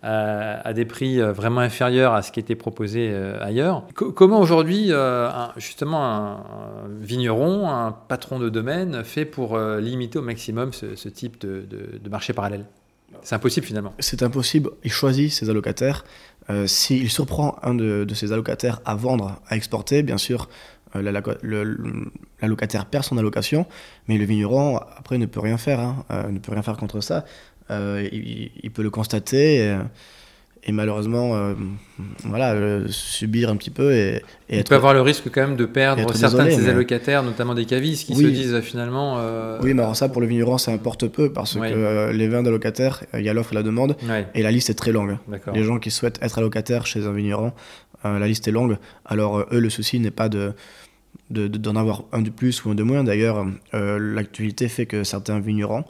à 0.00 0.72
des 0.74 0.84
prix 0.84 1.20
vraiment 1.20 1.60
inférieurs 1.60 2.14
à 2.14 2.22
ce 2.22 2.30
qui 2.30 2.38
était 2.38 2.54
proposé 2.54 3.12
ailleurs. 3.40 3.82
comment 3.94 4.38
aujourd'hui, 4.38 4.92
justement, 5.56 6.04
un, 6.04 6.36
vigneron, 7.00 7.68
un 7.68 7.90
patron 7.90 8.38
de 8.38 8.48
domaine 8.48 9.02
fait 9.02 9.24
pour 9.24 9.58
limiter 9.58 10.20
au 10.20 10.22
maximum 10.22 10.72
ce, 10.72 11.08
type 11.08 11.40
de, 11.40 11.66
de 12.00 12.08
marché 12.08 12.32
parallèle? 12.32 12.66
C'est 13.22 13.34
impossible 13.34 13.66
finalement. 13.66 13.94
C'est 13.98 14.22
impossible. 14.22 14.70
Il 14.84 14.92
choisit 14.92 15.32
ses 15.32 15.50
allocataires. 15.50 16.04
Euh, 16.50 16.66
S'il 16.66 17.10
surprend 17.10 17.56
un 17.62 17.74
de, 17.74 18.06
ses 18.14 18.32
allocataires 18.32 18.80
à 18.84 18.94
vendre, 18.94 19.40
à 19.48 19.56
exporter, 19.56 20.02
bien 20.02 20.18
sûr, 20.18 20.48
euh, 20.96 21.02
l'allocataire 22.40 22.86
perd 22.86 23.04
son 23.04 23.18
allocation, 23.18 23.66
mais 24.08 24.16
le 24.16 24.24
vigneron, 24.24 24.78
après, 24.96 25.18
ne 25.18 25.26
peut 25.26 25.40
rien 25.40 25.58
faire, 25.58 25.80
hein. 25.80 26.04
euh, 26.10 26.28
ne 26.28 26.38
peut 26.38 26.52
rien 26.52 26.62
faire 26.62 26.76
contre 26.76 27.00
ça. 27.00 27.24
Il, 27.70 28.70
peut 28.72 28.82
le 28.82 28.88
constater 28.88 29.78
malheureusement 30.68 31.34
euh, 31.34 31.54
voilà 32.24 32.52
euh, 32.52 32.86
subir 32.88 33.48
un 33.50 33.56
petit 33.56 33.70
peu 33.70 33.92
et, 33.92 34.22
et 34.48 34.58
il 34.58 34.64
peut 34.64 34.74
avoir 34.74 34.94
le 34.94 35.00
risque 35.00 35.30
quand 35.30 35.40
même 35.40 35.56
de 35.56 35.64
perdre 35.64 36.12
certains 36.14 36.46
de 36.46 36.50
ses 36.50 36.68
allocataires 36.68 37.22
notamment 37.22 37.54
des 37.54 37.64
cavistes 37.64 38.06
qui 38.06 38.14
se 38.14 38.22
disent 38.22 38.54
euh, 38.54 38.60
finalement 38.60 39.18
oui 39.62 39.74
mais 39.74 39.82
alors 39.82 39.96
ça 39.96 40.08
pour 40.08 40.20
le 40.20 40.26
vigneron 40.26 40.58
ça 40.58 40.72
importe 40.72 41.08
peu 41.08 41.32
parce 41.32 41.54
que 41.54 42.10
les 42.12 42.28
vins 42.28 42.42
d'allocataires 42.42 43.04
il 43.14 43.22
y 43.22 43.28
a 43.28 43.34
l'offre 43.34 43.52
et 43.52 43.56
la 43.56 43.62
demande 43.62 43.96
et 44.34 44.42
la 44.42 44.50
liste 44.50 44.70
est 44.70 44.74
très 44.74 44.92
longue. 44.92 45.16
Les 45.52 45.64
gens 45.64 45.78
qui 45.78 45.90
souhaitent 45.90 46.18
être 46.22 46.38
allocataires 46.38 46.86
chez 46.86 47.06
un 47.06 47.12
vigneron 47.12 47.52
la 48.04 48.26
liste 48.26 48.46
est 48.48 48.52
longue. 48.52 48.78
Alors 49.04 49.40
eux 49.52 49.58
le 49.58 49.70
souci 49.70 50.00
n'est 50.00 50.10
pas 50.10 50.28
de 50.28 50.52
d'en 51.30 51.76
avoir 51.76 52.04
un 52.12 52.22
de 52.22 52.30
plus 52.30 52.64
ou 52.64 52.70
un 52.70 52.74
de 52.74 52.82
moins. 52.82 53.04
D'ailleurs 53.04 53.46
l'actualité 53.72 54.68
fait 54.68 54.86
que 54.86 55.04
certains 55.04 55.40
vignerons 55.40 55.84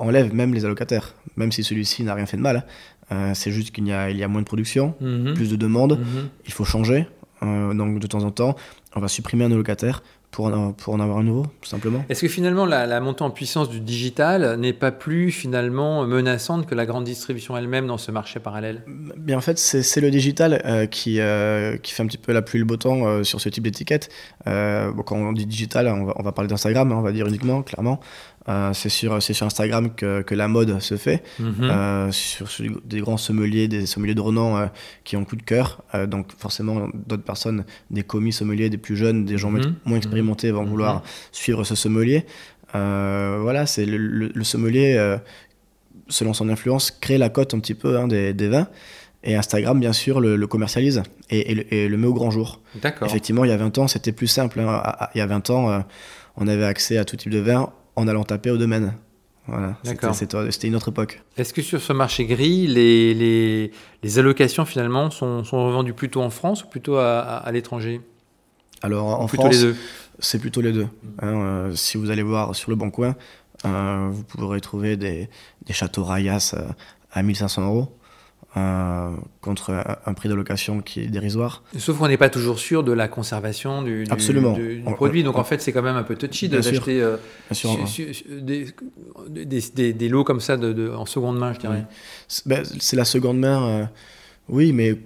enlève 0.00 0.34
même 0.34 0.54
les 0.54 0.64
allocataires, 0.64 1.14
même 1.36 1.52
si 1.52 1.62
celui-ci 1.62 2.02
n'a 2.02 2.14
rien 2.14 2.26
fait 2.26 2.36
de 2.36 2.42
mal. 2.42 2.56
Hein. 2.56 2.64
Euh, 3.12 3.32
c'est 3.34 3.50
juste 3.50 3.72
qu'il 3.72 3.86
y 3.86 3.92
a, 3.92 4.10
il 4.10 4.16
y 4.16 4.22
a 4.22 4.28
moins 4.28 4.40
de 4.40 4.46
production, 4.46 4.94
mhm. 5.00 5.34
plus 5.34 5.50
de 5.50 5.56
demandes, 5.56 5.98
mhm. 5.98 6.28
il 6.46 6.52
faut 6.52 6.64
changer. 6.64 7.06
Euh, 7.42 7.72
donc 7.72 7.98
de 7.98 8.06
temps 8.06 8.22
en 8.22 8.30
temps, 8.30 8.54
on 8.94 9.00
va 9.00 9.08
supprimer 9.08 9.44
un 9.44 9.52
allocataire 9.52 10.02
pour 10.30 10.46
en, 10.46 10.72
pour 10.72 10.94
en 10.94 11.00
avoir 11.00 11.18
un 11.18 11.24
nouveau, 11.24 11.46
tout 11.60 11.68
simplement. 11.68 12.04
Est-ce 12.08 12.20
que 12.20 12.28
finalement 12.28 12.66
la, 12.66 13.00
montée 13.00 13.24
en 13.24 13.30
puissance 13.30 13.68
du 13.68 13.80
digital 13.80 14.60
n'est 14.60 14.74
pas 14.74 14.92
plus 14.92 15.32
finalement 15.32 16.06
menaçante 16.06 16.66
que 16.66 16.74
la 16.76 16.86
grande 16.86 17.02
distribution 17.02 17.56
elle-même 17.56 17.88
dans 17.88 17.98
ce 17.98 18.12
marché 18.12 18.38
parallèle? 18.38 18.84
Bien 19.16 19.38
en 19.38 19.40
fait, 19.40 19.58
c'est 19.58 20.00
le 20.00 20.10
digital 20.10 20.62
euh, 20.64 20.86
qui, 20.86 21.18
qui 21.82 21.94
fait 21.94 22.02
un 22.02 22.06
petit 22.06 22.18
peu 22.18 22.32
la 22.32 22.42
pluie 22.42 22.60
le 22.60 22.64
beau 22.64 22.76
temps 22.76 23.24
sur 23.24 23.40
ce 23.40 23.48
type 23.48 23.64
d'étiquette. 23.64 24.10
quand 24.44 25.16
on 25.16 25.32
dit 25.32 25.46
digital, 25.46 25.88
on 25.88 26.04
va, 26.04 26.12
on 26.16 26.22
va 26.22 26.30
parler 26.30 26.48
d'Instagram, 26.48 26.92
hein, 26.92 26.96
on 26.96 27.02
va 27.02 27.10
dire 27.10 27.26
uniquement, 27.26 27.62
clairement. 27.62 28.00
Euh, 28.48 28.72
c'est 28.72 28.88
sur, 28.88 29.22
sur 29.22 29.46
Instagram 29.46 29.94
que, 29.94 30.22
que, 30.22 30.34
la 30.34 30.48
mode 30.48 30.80
se 30.80 30.96
fait, 30.96 31.22
mhm. 31.38 31.54
euh, 31.62 32.10
sur, 32.10 32.48
des 32.84 33.00
grands 33.00 33.18
sommeliers, 33.18 33.68
des 33.68 33.84
sommeliers 33.84 34.14
de 34.14 34.20
renom 34.22 34.56
euh, 34.56 34.66
qui 35.04 35.16
ont 35.16 35.26
coup 35.26 35.36
de 35.36 35.42
cœur. 35.42 35.82
donc 36.08 36.28
forcément, 36.38 36.88
d'autres 37.06 37.22
personnes, 37.22 37.64
des 37.90 38.02
commis 38.02 38.32
sommeliers, 38.32 38.70
des 38.70 38.78
plus 38.78 38.96
jeunes, 38.96 39.26
des 39.26 39.36
gens 39.36 39.50
mhm. 39.50 39.74
moins 39.84 39.98
expérimentés 39.98 40.50
vont 40.52 40.62
mhm. 40.62 40.70
vouloir 40.70 41.02
suivre 41.32 41.64
ce 41.64 41.74
sommelier. 41.74 42.24
voilà, 42.72 43.66
c'est 43.66 43.84
le, 43.84 44.44
sommelier, 44.44 45.18
selon 46.08 46.32
son 46.32 46.48
influence, 46.48 46.90
crée 46.90 47.18
la 47.18 47.28
cote 47.28 47.52
un 47.52 47.60
petit 47.60 47.74
peu 47.74 47.98
hein, 47.98 48.08
des, 48.08 48.32
des, 48.32 48.48
vins. 48.48 48.68
Et 49.22 49.36
Instagram, 49.36 49.78
bien 49.78 49.92
sûr, 49.92 50.18
le, 50.18 50.46
commercialise 50.46 51.02
et, 51.28 51.88
le, 51.88 51.96
met 51.98 52.06
au 52.06 52.14
grand 52.14 52.30
jour. 52.30 52.62
Effectivement, 53.04 53.44
il 53.44 53.50
y 53.50 53.54
a 53.54 53.58
20 53.58 53.76
ans, 53.76 53.86
c'était 53.86 54.12
plus 54.12 54.28
simple. 54.28 54.60
Hein. 54.60 54.82
Il 55.14 55.18
y 55.18 55.20
a 55.20 55.26
20 55.26 55.50
ans, 55.50 55.84
on 56.36 56.48
avait 56.48 56.64
accès 56.64 56.96
à 56.96 57.04
tout 57.04 57.16
type 57.16 57.30
de 57.30 57.38
vin 57.38 57.70
en 58.00 58.08
allant 58.08 58.24
taper 58.24 58.50
au 58.50 58.56
domaine. 58.56 58.94
Voilà, 59.46 59.76
c'était 60.12 60.68
une 60.68 60.76
autre 60.76 60.90
époque. 60.90 61.22
Est-ce 61.36 61.52
que 61.52 61.62
sur 61.62 61.80
ce 61.80 61.92
marché 61.92 62.24
gris, 62.24 62.66
les, 62.66 63.14
les, 63.14 63.72
les 64.02 64.18
allocations 64.18 64.64
finalement 64.64 65.10
sont, 65.10 65.42
sont, 65.44 65.64
revendues 65.66 65.94
plutôt 65.94 66.22
en 66.22 66.30
France 66.30 66.62
ou 66.62 66.68
plutôt 66.68 66.96
à, 66.96 67.20
à, 67.20 67.50
l'étranger? 67.50 68.00
Alors 68.82 69.20
en 69.20 69.26
France, 69.26 69.64
c'est 70.20 70.38
plutôt 70.38 70.60
les 70.60 70.72
deux. 70.72 70.86
Hein, 71.20 71.34
euh, 71.34 71.74
si 71.74 71.96
vous 71.96 72.10
allez 72.10 72.22
voir 72.22 72.54
sur 72.54 72.70
le 72.70 72.76
Bon 72.76 72.90
Coin, 72.90 73.16
euh, 73.64 74.08
vous 74.10 74.22
pourrez 74.22 74.60
trouver 74.60 74.96
des, 74.96 75.28
des 75.66 75.72
châteaux 75.72 76.04
Rayas 76.04 76.54
euh, 76.54 76.68
à 77.12 77.22
1500 77.22 77.66
euros 77.66 77.96
contre 78.54 79.84
un, 80.06 80.14
prix 80.14 80.28
de 80.28 80.34
location 80.34 80.80
qui 80.80 81.00
est 81.00 81.06
dérisoire. 81.06 81.62
Sauf 81.78 81.98
qu'on 81.98 82.08
n'est 82.08 82.16
pas 82.16 82.30
toujours 82.30 82.58
sûr 82.58 82.82
de 82.82 82.92
la 82.92 83.06
conservation 83.06 83.82
du, 83.82 84.04
du, 84.04 84.82
produit. 84.94 85.22
Donc 85.22 85.36
en 85.36 85.44
fait, 85.44 85.62
c'est 85.62 85.72
quand 85.72 85.82
même 85.82 85.96
un 85.96 86.02
peu 86.02 86.16
touchy 86.16 86.48
d'acheter 86.48 87.00
euh, 87.00 87.16
des, 88.38 88.66
des, 89.74 89.92
des, 89.92 90.08
lots 90.08 90.24
comme 90.24 90.40
ça 90.40 90.56
de, 90.56 90.90
en 90.90 91.06
seconde 91.06 91.38
main, 91.38 91.52
je 91.52 91.60
dirais. 91.60 91.84
Ben, 92.46 92.64
c'est 92.80 92.96
la 92.96 93.04
seconde 93.04 93.38
main, 93.38 93.68
euh, 93.68 93.84
oui, 94.48 94.72
mais 94.72 94.98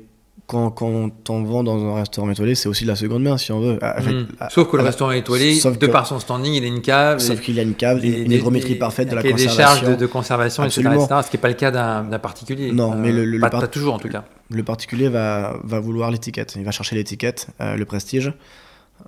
quand, 0.47 0.71
quand, 0.71 1.11
on 1.31 1.43
vend 1.45 1.65
dans 1.65 1.83
un 1.87 1.95
restaurant 1.95 2.31
étoilé, 2.31 2.55
c'est 2.55 2.69
aussi 2.69 2.85
de 2.85 2.89
la 2.89 2.97
seconde 2.97 3.23
main, 3.23 3.39
si 3.39 3.51
on 3.51 3.61
veut. 3.61 3.75
Hmm. 3.75 4.27
sauf 4.51 4.71
que 4.71 4.77
le 4.77 4.83
restaurant 4.83 5.11
étoilé, 5.13 5.59
de 5.59 5.87
par 5.87 6.07
son 6.07 6.21
standing, 6.21 6.53
il 6.53 6.65
a 6.65 6.67
une 6.67 6.83
cave. 6.83 7.19
Sauf 7.19 7.41
qu'il 7.41 7.59
a 7.59 7.63
une 7.63 7.75
cave, 7.75 8.05
une 8.05 8.31
hygrométrie 8.31 8.75
parfaite 8.75 9.09
de 9.09 9.15
la 9.15 9.23
conservation. 9.23 9.51
des 9.51 9.57
charges 9.57 9.97
de, 9.97 10.07
conservation, 10.07 10.65
etc., 10.65 10.83
Ce 10.83 11.31
qui 11.31 11.37
n'est 11.37 11.41
pas 11.41 11.49
le 11.49 11.55
cas 11.55 11.71
d'un 11.71 12.19
particulier. 12.19 12.73
Non, 12.73 12.95
mais 12.95 13.13
le, 13.13 13.39
pas, 13.41 13.67
toujours 13.69 13.95
en 13.95 13.99
tout 13.99 14.09
cas. 14.09 14.25
Le 14.51 14.63
particulier 14.63 15.09
va, 15.09 15.57
va 15.65 15.81
vouloir 15.81 16.11
l'étiquette. 16.11 16.55
Il 16.57 16.65
va 16.65 16.71
chercher 16.71 16.97
l'étiquette, 16.97 17.49
euh, 17.61 17.77
le 17.77 17.85
prestige. 17.85 18.33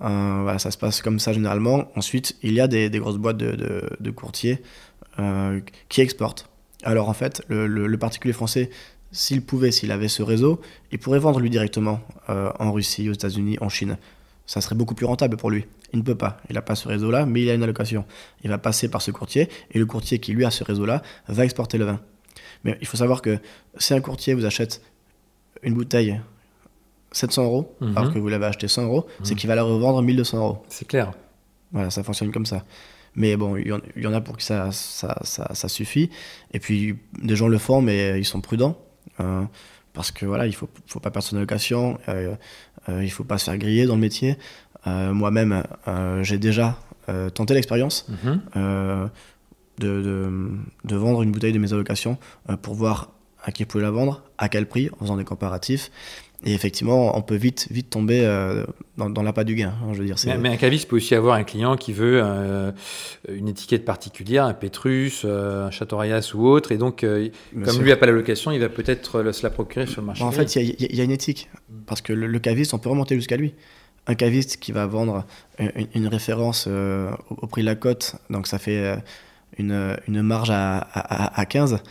Euh, 0.03 0.41
voilà, 0.43 0.59
ça 0.59 0.71
se 0.71 0.79
passe 0.79 1.03
comme 1.03 1.19
ça 1.19 1.33
généralement. 1.33 1.91
Ensuite, 1.95 2.37
il 2.43 2.55
y 2.55 2.61
a 2.61 2.67
des, 2.67 2.89
des 2.89 2.99
grosses 2.99 3.19
boîtes 3.19 3.37
de, 3.37 3.53
de, 3.53 3.83
de 4.01 4.11
courtiers 4.11 4.63
euh, 5.19 5.61
qui 5.89 6.01
exportent. 6.01 6.49
Alors 6.83 7.09
en 7.09 7.15
fait, 7.15 7.43
le, 7.49 7.67
le 7.67 7.99
particulier 7.99 8.33
français 8.33 8.71
s'il 9.17 9.43
pouvait, 9.43 9.71
s'il 9.73 9.91
avait 9.91 10.09
ce 10.09 10.23
réseau, 10.23 10.61
il 10.93 10.99
pourrait 10.99 11.19
vendre 11.19 11.41
lui 11.41 11.51
directement 11.51 12.01
en 12.29 12.73
Russie, 12.73 13.09
aux 13.09 13.13
États-Unis, 13.13 13.57
en 13.61 13.69
Chine. 13.69 13.97
Ça 14.47 14.61
serait 14.61 14.75
beaucoup 14.75 14.95
plus 14.95 15.07
rentable 15.07 15.37
pour 15.37 15.51
lui. 15.51 15.67
Il 15.93 16.01
ne 16.01 16.05
peut 16.05 16.15
pas. 16.15 16.39
Il 16.49 16.55
n'a 16.55 16.63
pas 16.63 16.75
ce 16.75 16.89
réseau-là, 16.89 17.27
mais 17.27 17.43
il 17.43 17.51
a 17.51 17.55
une 17.55 17.63
allocation. 17.63 18.05
Il 18.45 18.51
va 18.51 18.59
passer 18.59 18.89
par 18.89 19.03
ce 19.03 19.11
courtier, 19.11 19.49
et 19.71 19.79
le 19.79 19.87
courtier 19.87 20.19
qui 20.19 20.33
lui 20.33 20.45
a 20.45 20.51
ce 20.51 20.65
réseau-là 20.65 21.03
va 21.29 21.45
exporter 21.45 21.79
le 21.79 21.85
vin. 21.85 22.01
Mais 22.65 22.77
il 22.81 22.87
faut 22.87 22.97
savoir 22.97 23.23
que 23.23 23.39
si 23.79 23.95
un 23.95 24.01
courtier 24.01 24.35
vous 24.35 24.45
achète 24.45 24.83
une 25.63 25.75
bouteille 25.75 26.21
700 27.13 27.45
euros, 27.45 27.77
mhm. 27.81 27.97
alors 27.97 28.13
que 28.13 28.19
vous 28.19 28.29
l'avez 28.29 28.47
acheté 28.47 28.69
100 28.69 28.85
euros, 28.85 29.07
c'est 29.23 29.35
mhm. 29.35 29.41
qu'il 29.41 29.49
va 29.49 29.55
la 29.55 29.63
revendre 29.63 30.03
1200 30.03 30.39
euros. 30.39 30.63
C'est 30.69 30.87
clair. 30.87 31.13
Voilà, 31.73 31.91
ça 31.91 32.03
fonctionne 32.03 32.33
comme 32.33 32.47
ça. 32.47 32.65
Mais 33.15 33.37
bon, 33.37 33.57
il 33.57 33.69
y, 33.97 34.07
en 34.07 34.13
a 34.13 34.21
pour 34.21 34.37
qui 34.37 34.45
ça, 34.45 34.71
ça, 34.73 35.17
ça, 35.23 35.69
suffit. 35.69 36.11
Et 36.53 36.61
puis, 36.61 36.97
des 37.23 37.35
gens 37.35 37.49
le 37.49 37.57
font, 37.57 37.81
mais 37.81 38.21
ils 38.21 38.27
sont 38.27 38.43
prudents. 38.43 38.79
Hein, 39.19 39.49
parce 39.97 40.11
que 40.11 40.27
voilà, 40.27 40.45
il 40.45 40.51
ne 40.51 40.55
faut, 40.55 40.69
faut, 40.87 41.01
pas 41.01 41.11
perdre 41.11 41.27
son 41.27 41.37
allocation. 41.37 41.99
Euh, 42.09 42.35
euh, 42.89 43.03
il 43.03 43.07
ne 43.07 43.11
faut 43.11 43.25
pas 43.25 43.39
se 43.39 43.45
faire 43.45 43.57
griller 43.57 43.87
dans 43.87 43.95
le 43.95 44.01
métier. 44.01 44.37
Euh, 44.87 45.13
moi-même, 45.13 45.65
j'ai 46.23 46.39
déjà 46.39 46.79
tenté 47.35 47.55
l'expérience. 47.55 48.07
Mhm. 48.25 49.11
De, 49.79 50.49
de, 50.85 50.97
vendre 50.97 51.23
une 51.23 51.33
bouteille 51.33 51.53
de 51.53 51.59
mes 51.59 51.75
allocations 51.75 52.17
pour 52.63 52.75
voir 52.75 53.11
à 53.45 53.53
qui 53.53 53.63
je 53.63 53.69
pouvais 53.69 53.85
la 53.85 53.91
vendre, 53.91 54.23
à 54.39 54.49
quel 54.49 54.67
prix, 54.67 54.91
en 54.95 55.05
faisant 55.05 55.17
des 55.17 55.25
comparatifs. 55.25 55.91
Et 56.45 56.53
effectivement, 56.53 57.17
on 57.17 57.23
peut 57.23 57.35
vite, 57.35 57.67
vite 57.71 57.89
tomber 57.89 58.25
euh, 58.25 58.65
dans, 58.99 59.09
dans 59.09 59.23
l'appât 59.23 59.45
du 59.45 59.55
gain. 59.55 59.73
Hein, 59.83 59.95
je 59.95 60.01
veux 60.01 60.05
dire, 60.05 60.17
mais, 60.27 60.37
mais, 60.37 60.49
un 60.51 60.57
caviste 60.57 60.89
peut 60.89 60.97
aussi 60.97 61.15
avoir 61.15 61.35
un 61.35 61.45
client 61.45 61.77
qui 61.77 61.93
veut 61.93 62.21
euh, 62.23 62.73
une 63.29 63.49
étiquette 63.49 63.85
particulière, 63.85 64.45
un 64.45 64.53
Pétrus, 64.53 65.23
euh, 65.25 65.67
un 65.67 65.71
Château-Rayas 65.71 66.33
ou 66.35 66.47
autre, 66.47 66.73
et 66.73 66.77
donc, 66.77 67.01
comme 67.01 67.81
lui 67.81 67.89
n'a 67.89 67.97
pas 67.97 68.07
la 68.07 68.13
location, 68.13 68.53
il 68.53 68.61
va 68.61 68.69
peut-être 68.69 69.33
se 69.33 69.43
la 69.43 69.51
procurer 69.51 69.87
sur 69.87 70.03
le 70.03 70.09
marché. 70.09 70.23
en 70.23 70.31
fait, 70.31 70.57
il 70.57 70.95
y, 70.95 71.01
a 71.01 71.05
une 71.05 71.11
éthique, 71.11 71.49
parce 71.87 72.03
que 72.03 72.13
le, 72.13 72.39
caviste, 72.39 72.75
on 72.75 72.79
peut 72.79 72.91
remonter 72.91 73.15
jusqu'à 73.15 73.37
lui. 73.37 73.55
Un 74.07 74.15
caviste 74.15 74.59
qui 74.59 74.71
va 74.73 74.87
vendre 74.87 75.25
une, 75.95 76.07
référence 76.07 76.69
au, 76.69 77.47
prix 77.47 77.63
de 77.63 77.67
la 77.67 77.77
cote, 77.77 78.17
donc 78.29 78.47
ça 78.47 78.59
fait 78.59 78.95
une, 79.59 79.97
une 80.07 80.23
marge 80.23 80.51
à, 80.51 80.79
à, 80.79 81.41
à 81.41 81.45
15 81.47 81.83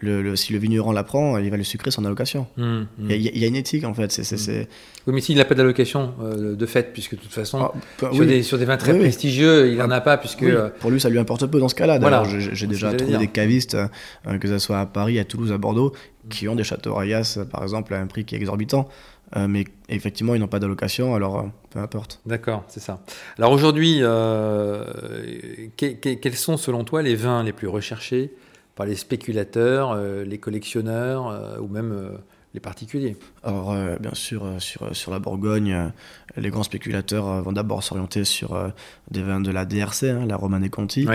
le, 0.00 0.36
si 0.36 0.52
le 0.52 0.58
vigneron 0.58 0.92
la 0.92 1.04
prend, 1.04 1.38
il 1.38 1.50
va 1.50 1.56
le 1.56 1.64
sucrer 1.64 1.90
son 1.90 2.04
allocation. 2.04 2.46
Mmh, 2.56 2.62
mmh. 2.62 3.10
Il, 3.10 3.38
y 3.38 3.44
a, 3.44 3.48
une 3.48 3.56
éthique 3.56 3.84
en 3.84 3.94
fait. 3.94 4.12
c'est 4.12 4.34
mmh. 4.34 4.66
Oui, 5.06 5.14
mais 5.14 5.20
s'il 5.20 5.38
n'a 5.38 5.44
pas 5.46 5.54
d'allocation 5.54 6.14
euh, 6.20 6.54
de 6.54 6.66
fait, 6.66 6.92
puisque 6.92 7.12
de 7.12 7.20
toute 7.20 7.32
façon, 7.32 7.60
ah, 7.62 7.72
bah 8.00 8.10
sur, 8.12 8.26
des, 8.26 8.42
sur, 8.42 8.58
des, 8.58 8.66
vins 8.66 8.76
très 8.76 8.98
prestigieux, 8.98 9.70
il 9.70 9.78
n'en 9.78 9.90
a 9.90 10.00
pas. 10.02 10.18
puisque 10.18 10.42
euh, 10.42 10.68
Pour 10.80 10.90
lui, 10.90 11.00
ça 11.00 11.08
lui 11.08 11.18
importe 11.18 11.46
peu 11.46 11.60
dans 11.60 11.68
ce 11.68 11.74
cas-là. 11.76 11.98
Voilà, 11.98 12.24
j'ai 12.24 12.66
déjà 12.66 12.92
trouvé 12.92 13.16
des 13.16 13.28
cavistes, 13.28 13.74
euh, 13.74 14.38
que 14.38 14.48
ce 14.48 14.58
soit 14.58 14.80
à 14.80 14.86
Paris, 14.86 15.18
à 15.18 15.24
Toulouse, 15.24 15.52
à 15.52 15.58
Bordeaux, 15.58 15.92
qui 16.28 16.46
ont 16.48 16.56
des 16.56 16.64
châteaux 16.64 16.94
Rayas, 16.94 17.38
par 17.50 17.62
exemple, 17.62 17.94
à 17.94 18.00
un 18.00 18.06
prix 18.06 18.24
qui 18.24 18.34
est 18.34 18.38
exorbitant. 18.38 18.88
mais 19.48 19.64
effectivement, 19.88 20.34
ils 20.34 20.40
n'ont 20.40 20.46
pas 20.46 20.58
d'allocation, 20.58 21.14
alors 21.14 21.48
peu 21.70 21.78
importe. 21.78 22.20
D'accord, 22.26 22.64
c'est 22.68 22.80
ça. 22.80 23.00
Alors 23.38 23.52
aujourd'hui, 23.52 24.02
quels 25.76 26.36
sont 26.36 26.58
selon 26.58 26.84
toi 26.84 27.00
les 27.00 27.14
vins 27.14 27.42
les 27.42 27.52
plus 27.52 27.68
recherchés 27.68 28.32
par 28.76 28.86
les 28.86 28.94
spéculateurs, 28.94 29.90
euh, 29.92 30.22
les 30.22 30.38
collectionneurs 30.38 31.28
euh, 31.28 31.58
ou 31.58 31.66
même 31.66 31.92
euh, 31.92 32.10
les 32.54 32.60
particuliers 32.60 33.16
Alors, 33.42 33.74
bien 34.00 34.14
sûr, 34.14 34.46
sur, 34.60 34.96
sur 34.96 35.10
la 35.10 35.18
Bourgogne, 35.18 35.92
les 36.38 36.48
grands 36.48 36.62
spéculateurs 36.62 37.42
vont 37.42 37.52
d'abord 37.52 37.82
s'orienter 37.82 38.24
sur 38.24 38.72
des 39.10 39.22
vins 39.22 39.40
de 39.40 39.50
la 39.50 39.66
DRC, 39.66 40.04
hein, 40.04 40.24
la 40.26 40.36
Romane 40.36 40.70
Conti, 40.70 41.06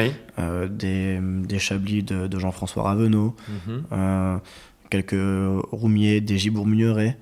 des, 0.70 1.20
des, 1.20 1.58
Chablis 1.60 2.04
de, 2.04 2.38
Jean-François 2.38 2.84
Ravenot, 2.84 3.36
mhm. 3.50 4.40
quelques 4.92 5.64
Roumiers, 5.72 6.22
des 6.22 6.38
Gibourg 6.38 6.68
Mugneret. 6.68 7.18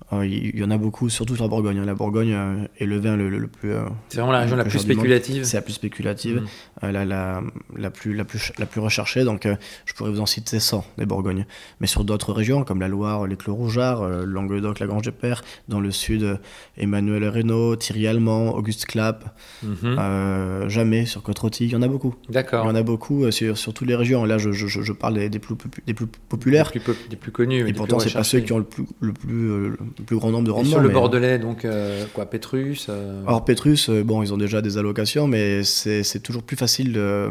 il 0.23 0.59
y 0.59 0.63
en 0.63 0.71
a 0.71 0.77
beaucoup, 0.77 1.09
surtout 1.09 1.35
sur 1.35 1.45
la 1.45 1.49
Bourgogne. 1.49 1.79
Hein. 1.79 1.85
La 1.85 1.93
Bourgogne 1.93 2.33
euh, 2.33 2.67
est 2.77 2.85
le 2.85 2.99
vin 2.99 3.15
le, 3.15 3.47
plus. 3.47 3.71
Euh, 3.71 3.85
c'est 4.09 4.17
vraiment 4.17 4.33
la 4.33 4.41
région 4.41 4.57
la 4.57 4.65
plus 4.65 4.79
spéculative. 4.79 5.45
C'est 5.45 5.55
la 5.55 5.61
plus 5.61 5.73
spéculative, 5.73 6.41
mm. 6.41 6.45
euh, 6.83 6.91
la, 6.91 7.05
la, 7.05 7.41
la, 7.77 7.91
plus, 7.91 8.13
la, 8.13 8.25
plus, 8.25 8.51
la 8.57 8.65
plus 8.65 8.81
recherchée. 8.81 9.23
Donc, 9.23 9.47
je 9.85 9.93
pourrais 9.93 10.11
vous 10.11 10.19
en 10.19 10.25
citer 10.25 10.59
100 10.59 10.85
des 10.97 11.05
Bourgognes. 11.05 11.45
Mais 11.79 11.87
sur 11.87 12.03
d'autres 12.03 12.33
régions, 12.33 12.63
comme 12.65 12.81
la 12.81 12.89
Loire, 12.89 13.25
les 13.25 13.37
Clos 13.37 13.55
Rougeards, 13.55 14.25
Languedoc, 14.25 14.79
la 14.79 14.87
Grange 14.87 15.03
de 15.03 15.11
Père, 15.11 15.43
dans 15.69 15.79
le 15.79 15.91
sud, 15.91 16.39
Emmanuel 16.77 17.27
Reynaud, 17.29 17.77
Thierry 17.77 18.07
Allemand, 18.07 18.53
Auguste 18.53 18.85
Clapp, 18.85 19.37
mm-hmm. 19.65 20.67
jamais 20.67 21.05
sur 21.05 21.23
Côte-Rôtie. 21.23 21.65
Il 21.65 21.71
y 21.71 21.75
en 21.75 21.81
a 21.81 21.87
beaucoup. 21.87 22.15
D'accord. 22.27 22.65
Il 22.65 22.67
y 22.67 22.71
en 22.71 22.75
a 22.75 22.83
beaucoup 22.83 23.31
sur, 23.31 23.57
sur 23.57 23.73
toutes 23.73 23.87
les 23.87 23.95
régions. 23.95 24.25
Là, 24.25 24.37
je, 24.37 24.51
je, 24.51 24.67
je 24.67 24.91
parle 24.91 25.13
des, 25.13 25.29
des, 25.29 25.39
plus, 25.39 25.55
des 25.87 25.93
plus 25.93 26.07
populaires. 26.07 26.71
Des 26.73 26.81
plus, 26.81 26.95
des 27.09 27.15
plus 27.15 27.31
connus. 27.31 27.65
Et 27.67 27.73
pourtant, 27.73 27.99
c'est 27.99 28.13
pas 28.13 28.23
ceux 28.23 28.41
qui 28.41 28.51
ont 28.51 28.57
le 28.57 28.65
plus, 28.65 28.85
le 28.99 29.13
plus, 29.13 29.77
plus 30.05 30.17
grand 30.17 30.31
nombre 30.31 30.45
de 30.45 30.51
rendements. 30.51 30.69
sur 30.69 30.79
le 30.79 30.89
Bordelais, 30.89 31.39
donc 31.39 31.65
euh, 31.65 32.05
quoi, 32.13 32.25
Petrus 32.25 32.87
euh 32.89 33.23
Alors 33.25 33.45
Petrus, 33.45 33.89
euh, 33.89 34.03
bon, 34.03 34.23
ils 34.23 34.33
ont 34.33 34.37
déjà 34.37 34.61
des 34.61 34.77
allocations, 34.77 35.27
mais 35.27 35.63
c'est 35.63 36.21
toujours 36.21 36.43
plus 36.43 36.57
facile 36.57 36.93
de, 36.93 37.29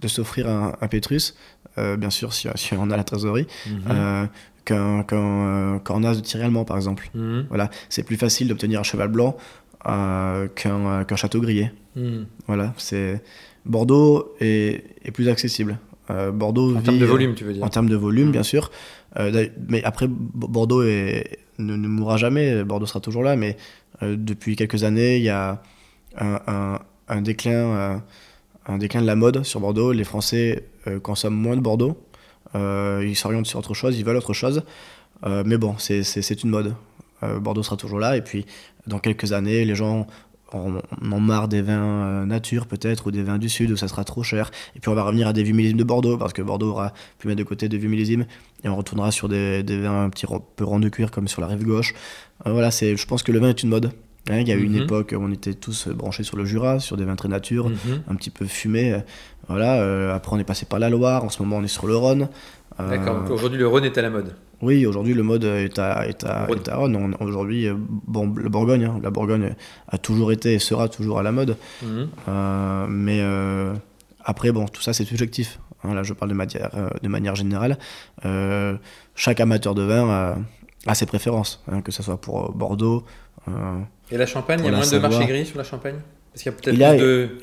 de 0.00 0.08
s'offrir 0.08 0.48
un, 0.48 0.74
un, 0.80 0.88
Petrus, 0.88 1.36
bien 1.76 2.10
sûr 2.10 2.34
si, 2.34 2.48
si, 2.56 2.74
on 2.74 2.90
a 2.90 2.96
la 2.96 3.04
trésorerie, 3.04 3.46
mhm. 3.66 4.28
qu'un 4.64 5.02
qu 5.04 5.92
as 6.06 6.14
de 6.14 6.20
tir 6.20 6.44
allemand 6.44 6.64
par 6.64 6.76
exemple. 6.76 7.10
Mhm. 7.14 7.46
Voilà, 7.48 7.70
c'est 7.88 8.02
plus 8.02 8.16
facile 8.16 8.48
d'obtenir 8.48 8.80
un 8.80 8.84
cheval 8.84 9.08
blanc 9.08 9.36
qu'un 9.84 11.16
château 11.16 11.40
grillé. 11.40 11.70
Mhm. 11.96 12.26
Voilà, 12.46 12.74
c'est 12.76 13.22
Bordeaux 13.64 14.34
est, 14.40 14.84
est, 15.04 15.10
plus 15.10 15.28
accessible. 15.28 15.78
Bordeaux 16.32 16.76
en 16.76 16.80
termes 16.80 16.98
de 16.98 17.06
volume, 17.06 17.34
tu 17.36 17.44
veux 17.44 17.52
dire 17.52 17.62
En 17.62 17.68
termes 17.68 17.88
de 17.88 17.94
volume, 17.94 18.32
bien 18.32 18.42
sûr. 18.42 18.70
Euh, 19.18 19.48
mais 19.68 19.82
après, 19.84 20.06
Bordeaux 20.08 20.82
ne, 20.82 21.26
mourra 21.58 22.16
jamais, 22.16 22.64
Bordeaux 22.64 22.86
sera 22.86 23.00
toujours 23.00 23.22
là, 23.22 23.36
mais 23.36 23.56
euh, 24.02 24.16
depuis 24.18 24.56
quelques 24.56 24.84
années, 24.84 25.16
il 25.16 25.22
y 25.22 25.28
a 25.28 25.62
un, 26.16 27.20
déclin, 27.22 27.52
euh, 27.52 27.96
un 28.66 28.78
déclin 28.78 29.02
de 29.02 29.06
la 29.06 29.16
mode 29.16 29.42
sur 29.42 29.60
Bordeaux. 29.60 29.92
Les 29.92 30.04
Français 30.04 30.64
consomment 31.02 31.36
moins 31.36 31.56
de 31.56 31.60
Bordeaux, 31.60 32.00
ils 32.54 33.16
s'orientent 33.16 33.46
sur 33.46 33.58
autre 33.58 33.74
chose, 33.74 33.98
ils 33.98 34.04
veulent 34.04 34.16
autre 34.16 34.32
chose. 34.32 34.62
mais 35.24 35.56
bon, 35.56 35.76
c'est 35.78 36.42
une 36.42 36.50
mode. 36.50 36.74
Bordeaux 37.40 37.62
sera 37.62 37.76
toujours 37.76 37.98
là, 37.98 38.16
et 38.16 38.22
puis 38.22 38.46
dans 38.86 38.98
quelques 38.98 39.32
années, 39.32 39.64
les 39.64 39.74
gens 39.74 40.06
on, 40.52 40.80
en 41.10 41.20
marre 41.20 41.48
des 41.48 41.62
vins 41.62 42.04
euh, 42.04 42.26
nature 42.26 42.66
peut-être 42.66 43.06
ou 43.06 43.10
des 43.10 43.22
vins 43.22 43.38
du 43.38 43.48
sud 43.48 43.70
où 43.70 43.76
ça 43.76 43.88
sera 43.88 44.04
trop 44.04 44.22
cher. 44.22 44.50
Et 44.76 44.80
puis 44.80 44.88
on 44.88 44.94
va 44.94 45.02
revenir 45.02 45.28
à 45.28 45.32
des 45.32 45.42
vieux 45.42 45.54
millésimes 45.54 45.78
de 45.78 45.84
Bordeaux 45.84 46.16
parce 46.16 46.32
que 46.32 46.42
Bordeaux 46.42 46.70
aura 46.70 46.92
pu 47.18 47.28
mettre 47.28 47.38
de 47.38 47.44
côté 47.44 47.68
des 47.68 47.78
vieux 47.78 47.88
millésimes. 47.88 48.26
Et 48.64 48.68
on 48.68 48.76
retournera 48.76 49.10
sur 49.10 49.28
des, 49.28 49.62
vins 49.62 50.04
un 50.04 50.10
petit 50.10 50.26
peu 50.56 50.64
ronds 50.64 50.80
de 50.80 50.88
cuir 50.88 51.10
comme 51.10 51.28
sur 51.28 51.40
la 51.40 51.46
rive 51.46 51.64
gauche. 51.64 51.94
Euh, 52.46 52.52
voilà 52.52 52.70
c'est 52.70 52.96
je 52.96 53.06
pense 53.06 53.22
que 53.22 53.32
le 53.32 53.38
vin 53.38 53.48
est 53.48 53.62
une 53.62 53.68
mode 53.68 53.92
il 54.28 54.48
y 54.48 54.52
a 54.52 54.54
eu 54.54 54.62
une 54.62 54.76
mhm. 54.76 54.82
époque 54.82 55.14
où 55.16 55.20
on 55.20 55.32
était 55.32 55.54
tous 55.54 55.88
branchés 55.88 56.22
sur 56.22 56.36
le 56.36 56.44
Jura 56.44 56.78
sur 56.78 56.96
des 56.96 57.04
vins 57.04 57.16
très 57.16 57.28
nature 57.28 57.68
mhm. 57.68 58.02
un 58.08 58.14
petit 58.14 58.30
peu 58.30 58.44
fumés 58.44 59.00
voilà 59.48 59.80
euh, 59.80 60.14
après 60.14 60.36
on 60.36 60.38
est 60.38 60.44
passé 60.44 60.66
par 60.66 60.78
la 60.78 60.90
Loire 60.90 61.24
en 61.24 61.30
ce 61.30 61.42
moment 61.42 61.56
on 61.56 61.64
est 61.64 61.68
sur 61.68 61.86
le 61.86 61.96
Rhône 61.96 62.28
D'accord, 62.78 63.30
aujourd'hui 63.30 63.58
le 63.58 63.66
Rhône 63.66 63.84
est 63.84 63.98
à 63.98 64.02
la 64.02 64.10
mode. 64.10 64.34
Oui, 64.62 64.84
aujourd'hui 64.84 65.14
le 65.14 65.22
mode 65.22 65.44
est 65.44 65.78
à, 65.78 66.06
est 66.06 66.24
à, 66.24 66.46
est 66.50 66.68
à 66.68 66.76
Rhône. 66.76 67.16
Aujourd'hui, 67.20 67.66
euh, 67.66 67.74
bon, 67.76 68.32
la 68.36 68.48
Bourgogne, 68.48 68.84
hein, 68.84 69.00
la 69.02 69.10
Bourgogne 69.10 69.54
a 69.88 69.98
toujours 69.98 70.32
été 70.32 70.54
et 70.54 70.58
sera 70.58 70.88
toujours 70.88 71.18
à 71.18 71.22
la 71.22 71.32
mode. 71.32 71.56
Mhm. 71.82 72.08
Euh, 72.28 72.86
mais 72.88 73.20
euh, 73.20 73.72
après, 74.24 74.52
bon, 74.52 74.66
tout 74.66 74.82
ça 74.82 74.92
c'est 74.92 75.04
subjectif. 75.04 75.58
Hein, 75.82 75.94
là, 75.94 76.02
je 76.02 76.12
parle 76.12 76.30
de 76.30 76.36
manière, 76.36 76.70
de 77.02 77.08
manière 77.08 77.34
générale. 77.36 77.78
chaque 79.14 79.40
amateur 79.40 79.74
de 79.74 79.82
vin 79.82 80.36
a, 80.86 80.94
ses 80.94 81.06
préférences, 81.06 81.62
hein, 81.70 81.80
que 81.80 81.92
ce 81.92 82.02
soit 82.02 82.20
pour 82.20 82.52
Bordeaux. 82.52 83.04
Et 84.10 84.16
la 84.16 84.26
Champagne, 84.26 84.60
il 84.60 84.66
y 84.66 84.68
a 84.68 84.72
moins 84.72 84.90
de 84.90 84.98
marché 84.98 85.26
gris 85.26 85.46
sur 85.46 85.58
la 85.58 85.64
Champagne 85.64 85.96
il 86.36 86.78
y 86.78 86.84
a, 86.84 86.94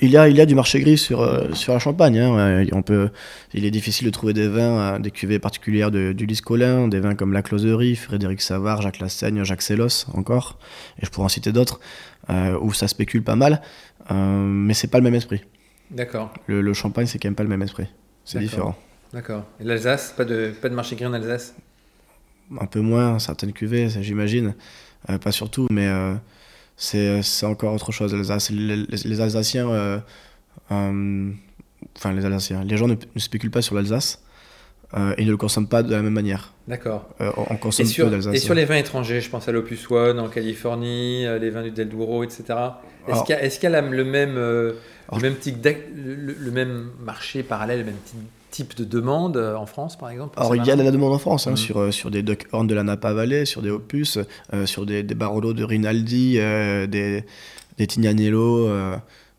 il, 0.02 0.10
y 0.10 0.18
a, 0.18 0.30
il 0.30 0.38
y 0.38 0.42
a 0.42 0.46
du 0.46 0.56
marché 0.56 0.80
gris 0.80 0.98
sur, 0.98 1.22
euh, 1.22 1.52
sur 1.54 1.74
la 1.74 1.80
Champagne. 1.80 2.18
Hein. 2.20 2.66
On 2.72 2.82
peut, 2.82 3.10
il 3.54 3.66
est 3.66 3.72
difficile 3.72 4.06
de 4.08 4.12
trouver 4.12 4.34
des 4.34 4.48
vins, 4.48 4.80
euh, 4.80 5.00
des 5.00 5.12
cuvées 5.12 5.40
particulières 5.40 5.92
de, 5.92 6.14
du 6.14 6.26
Liscolin, 6.26 6.88
des 6.88 7.02
vins 7.02 7.14
comme 7.14 7.34
La 7.34 7.42
Closerie, 7.42 7.98
Frédéric 7.98 8.42
Savard, 8.42 8.82
Jacques 8.82 9.00
Lassaigne, 9.00 9.44
Jacques 9.44 9.62
Sellos 9.62 10.06
encore, 10.14 10.58
et 11.02 11.06
je 11.06 11.12
pourrais 11.12 11.26
en 11.26 11.30
citer 11.30 11.52
d'autres, 11.52 11.82
euh, 12.30 12.58
où 12.62 12.74
ça 12.74 12.88
spécule 12.88 13.24
pas 13.24 13.36
mal, 13.36 13.62
mais 14.10 14.74
c'est 14.74 14.88
pas 14.88 15.00
le 15.00 15.04
même 15.04 15.16
esprit. 15.16 15.44
D'accord. 15.92 16.34
Le, 16.48 16.62
le, 16.62 16.74
Champagne, 16.74 17.08
c'est 17.08 17.20
quand 17.20 17.28
même 17.28 17.36
pas 17.36 17.44
le 17.44 17.50
même 17.50 17.62
esprit. 17.62 17.88
C'est 18.24 18.40
différent. 18.40 18.76
D'accord. 19.14 19.44
Et 19.60 19.66
l'Alsace, 19.66 20.14
pas 20.16 20.26
de, 20.26 20.54
pas 20.62 20.70
de 20.70 20.76
marché 20.76 20.96
gris 20.96 21.06
en 21.06 21.14
Alsace? 21.14 21.56
Un 22.58 22.66
peu 22.66 22.80
moins, 22.80 23.20
certaines 23.20 23.52
cuvées, 23.52 23.90
j'imagine. 24.02 24.54
pas 25.22 25.32
surtout, 25.34 25.68
mais 25.70 25.90
c'est 26.78 27.46
encore 27.46 27.74
autre 27.74 27.92
chose. 27.92 28.14
Les, 28.52 28.86
les, 28.86 29.22
Alsaciens, 29.22 29.70
euh, 29.70 30.00
euh, 30.72 31.32
enfin 31.98 32.14
les 32.14 32.24
Alsaciens, 32.24 32.64
les 32.64 32.78
gens 32.78 32.88
ne, 32.88 32.96
spéculent 33.18 33.52
pas 33.52 33.64
sur 33.64 33.76
l'Alsace 33.76 34.24
euh, 34.94 35.16
et 35.18 35.26
ne 35.26 35.32
le 35.32 35.38
consomment 35.38 35.68
pas 35.68 35.82
de 35.82 35.92
la 35.92 36.04
même 36.04 36.14
manière. 36.14 36.54
D'accord. 36.68 37.10
on 37.20 37.58
consomme 37.58 37.86
et 37.86 37.90
sur, 37.90 38.34
Et 38.34 38.38
sur 38.38 38.54
les 38.54 38.66
vins 38.66 38.76
étrangers, 38.76 39.22
je 39.22 39.30
pense 39.30 39.48
à 39.48 39.52
l'Opus 39.52 39.90
One 39.90 40.20
en 40.20 40.30
Californie, 40.30 41.26
les 41.40 41.50
vins 41.50 41.64
du 41.64 41.72
Del 41.72 41.90
Douro, 41.90 42.24
etc. 42.24 42.44
Est-ce 43.08 43.24
qu'il 43.24 43.36
y 43.36 43.68
a, 43.68 43.72
y 43.72 43.76
a 43.76 43.82
le 43.82 44.06
même, 44.06 44.36
le, 44.36 44.76
même 45.20 45.36
le, 45.96 46.36
le, 46.38 46.52
même 46.52 46.92
marché 47.04 47.42
parallèle, 47.42 47.80
le 47.80 47.86
même 47.86 47.96
type 48.06 48.20
type 48.58 48.78
de 48.78 48.84
demande 48.84 49.38
en 49.38 49.66
France, 49.66 49.98
par 49.98 50.10
exemple 50.10 50.34
Alors, 50.38 50.56
il 50.56 50.66
y 50.66 50.72
a 50.72 50.76
de 50.76 50.84
la 50.84 50.92
demande 50.92 51.14
en 51.14 51.20
France, 51.20 51.48
hein, 51.48 51.52
mmh. 51.52 51.58
sur, 51.58 51.94
sur 51.94 52.12
des 52.12 52.24
Duck 52.24 52.48
Horn 52.52 52.68
de 52.68 52.74
la 52.74 52.84
Napa 52.84 53.14
Valley, 53.14 53.46
sur 53.46 53.62
des 53.62 53.70
Opus, 53.70 54.20
sur 54.66 54.86
des, 54.86 55.04
des 55.04 55.16
Barolo 55.16 55.54
de 55.54 55.64
Rinaldi, 55.64 56.34
des, 56.34 57.24
des 57.78 57.88
Tignanello. 57.88 58.68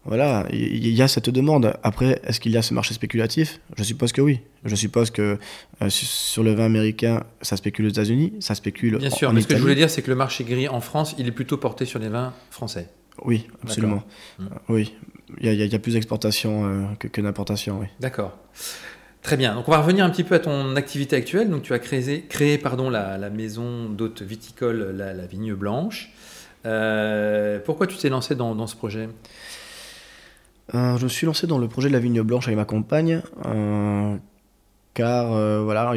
Voilà, 0.09 0.47
il 0.51 0.89
y 0.89 1.03
a 1.03 1.09
cette 1.09 1.29
demande. 1.29 1.75
Après, 1.83 2.19
est-ce 2.25 2.41
qu'il 2.41 2.53
y 2.53 2.57
a 2.57 2.63
ce 2.63 2.73
marché 2.73 2.95
spéculatif? 2.95 3.61
Je 3.77 3.83
suppose 3.83 4.13
que 4.13 4.23
oui. 4.23 4.41
Je 4.65 4.75
suppose 4.75 5.11
que 5.11 5.39
euh, 5.83 5.91
sur 5.91 6.43
le 6.43 6.55
vin 6.55 6.65
américain, 6.65 7.25
ça 7.43 7.59
spécule 7.59 7.85
aux 7.85 7.91
États-Unis, 7.91 8.33
ça 8.41 8.55
spécule 8.55 8.97
Bien 8.97 9.11
sûr, 9.11 9.35
mais 9.35 9.43
ce 9.43 9.47
que 9.47 9.55
je 9.55 9.61
voulais 9.61 9.75
dire, 9.75 9.91
c'est 9.91 10.01
que 10.01 10.09
le 10.09 10.17
marché 10.17 10.45
gris 10.45 10.67
en 10.67 10.81
France, 10.81 11.15
il 11.19 11.27
est 11.27 11.33
plutôt 11.33 11.59
porté 11.59 11.85
sur 11.85 11.99
les 11.99 12.09
vins 12.09 12.33
français. 12.51 12.89
Oui, 13.23 13.49
absolument. 13.63 14.03
Mmh. 14.39 14.45
oui, 14.71 14.95
il 15.43 15.53
y, 15.53 15.75
a 15.75 15.79
plus 15.79 15.93
d'exportation 15.93 16.65
euh, 16.65 16.85
que, 16.99 17.21
d'importation, 17.21 17.81
oui. 17.81 17.87
D'accord. 18.01 18.39
Très 19.23 19.37
bien. 19.37 19.55
Donc 19.55 19.69
on 19.69 19.71
va 19.71 19.79
revenir 19.79 20.05
un 20.05 20.11
petit 20.11 20.25
peu 20.25 20.35
à 20.35 20.39
ton 20.39 20.77
activité 20.77 21.17
actuelle. 21.17 21.51
Donc 21.51 21.63
tu 21.63 21.73
as 21.73 21.79
créé, 21.79 22.23
créé 22.29 22.59
pardon, 22.59 22.91
la, 22.91 23.31
maison 23.31 23.89
d'hôte 23.89 24.23
viticole, 24.23 24.95
la, 24.97 25.27
Vigne 25.27 25.55
Blanche. 25.55 26.13
Euh, 26.67 27.59
pourquoi 27.65 27.87
tu 27.87 27.97
t'es 27.97 28.09
lancé 28.09 28.35
dans, 28.35 28.67
ce 28.67 28.77
projet? 28.77 29.09
Euh, 30.75 30.97
je 30.99 31.05
me 31.05 31.09
suis 31.09 31.27
lancé 31.27 31.47
dans 31.47 31.59
le 31.59 31.69
projet 31.69 31.89
de 31.89 31.95
la 31.95 32.01
vigne 32.01 32.21
blanche 32.23 32.47
avec 32.47 32.59
ma 32.59 32.65
compagne, 32.65 33.23
euh, 33.47 34.17
car 34.95 35.29
voilà, 35.63 35.95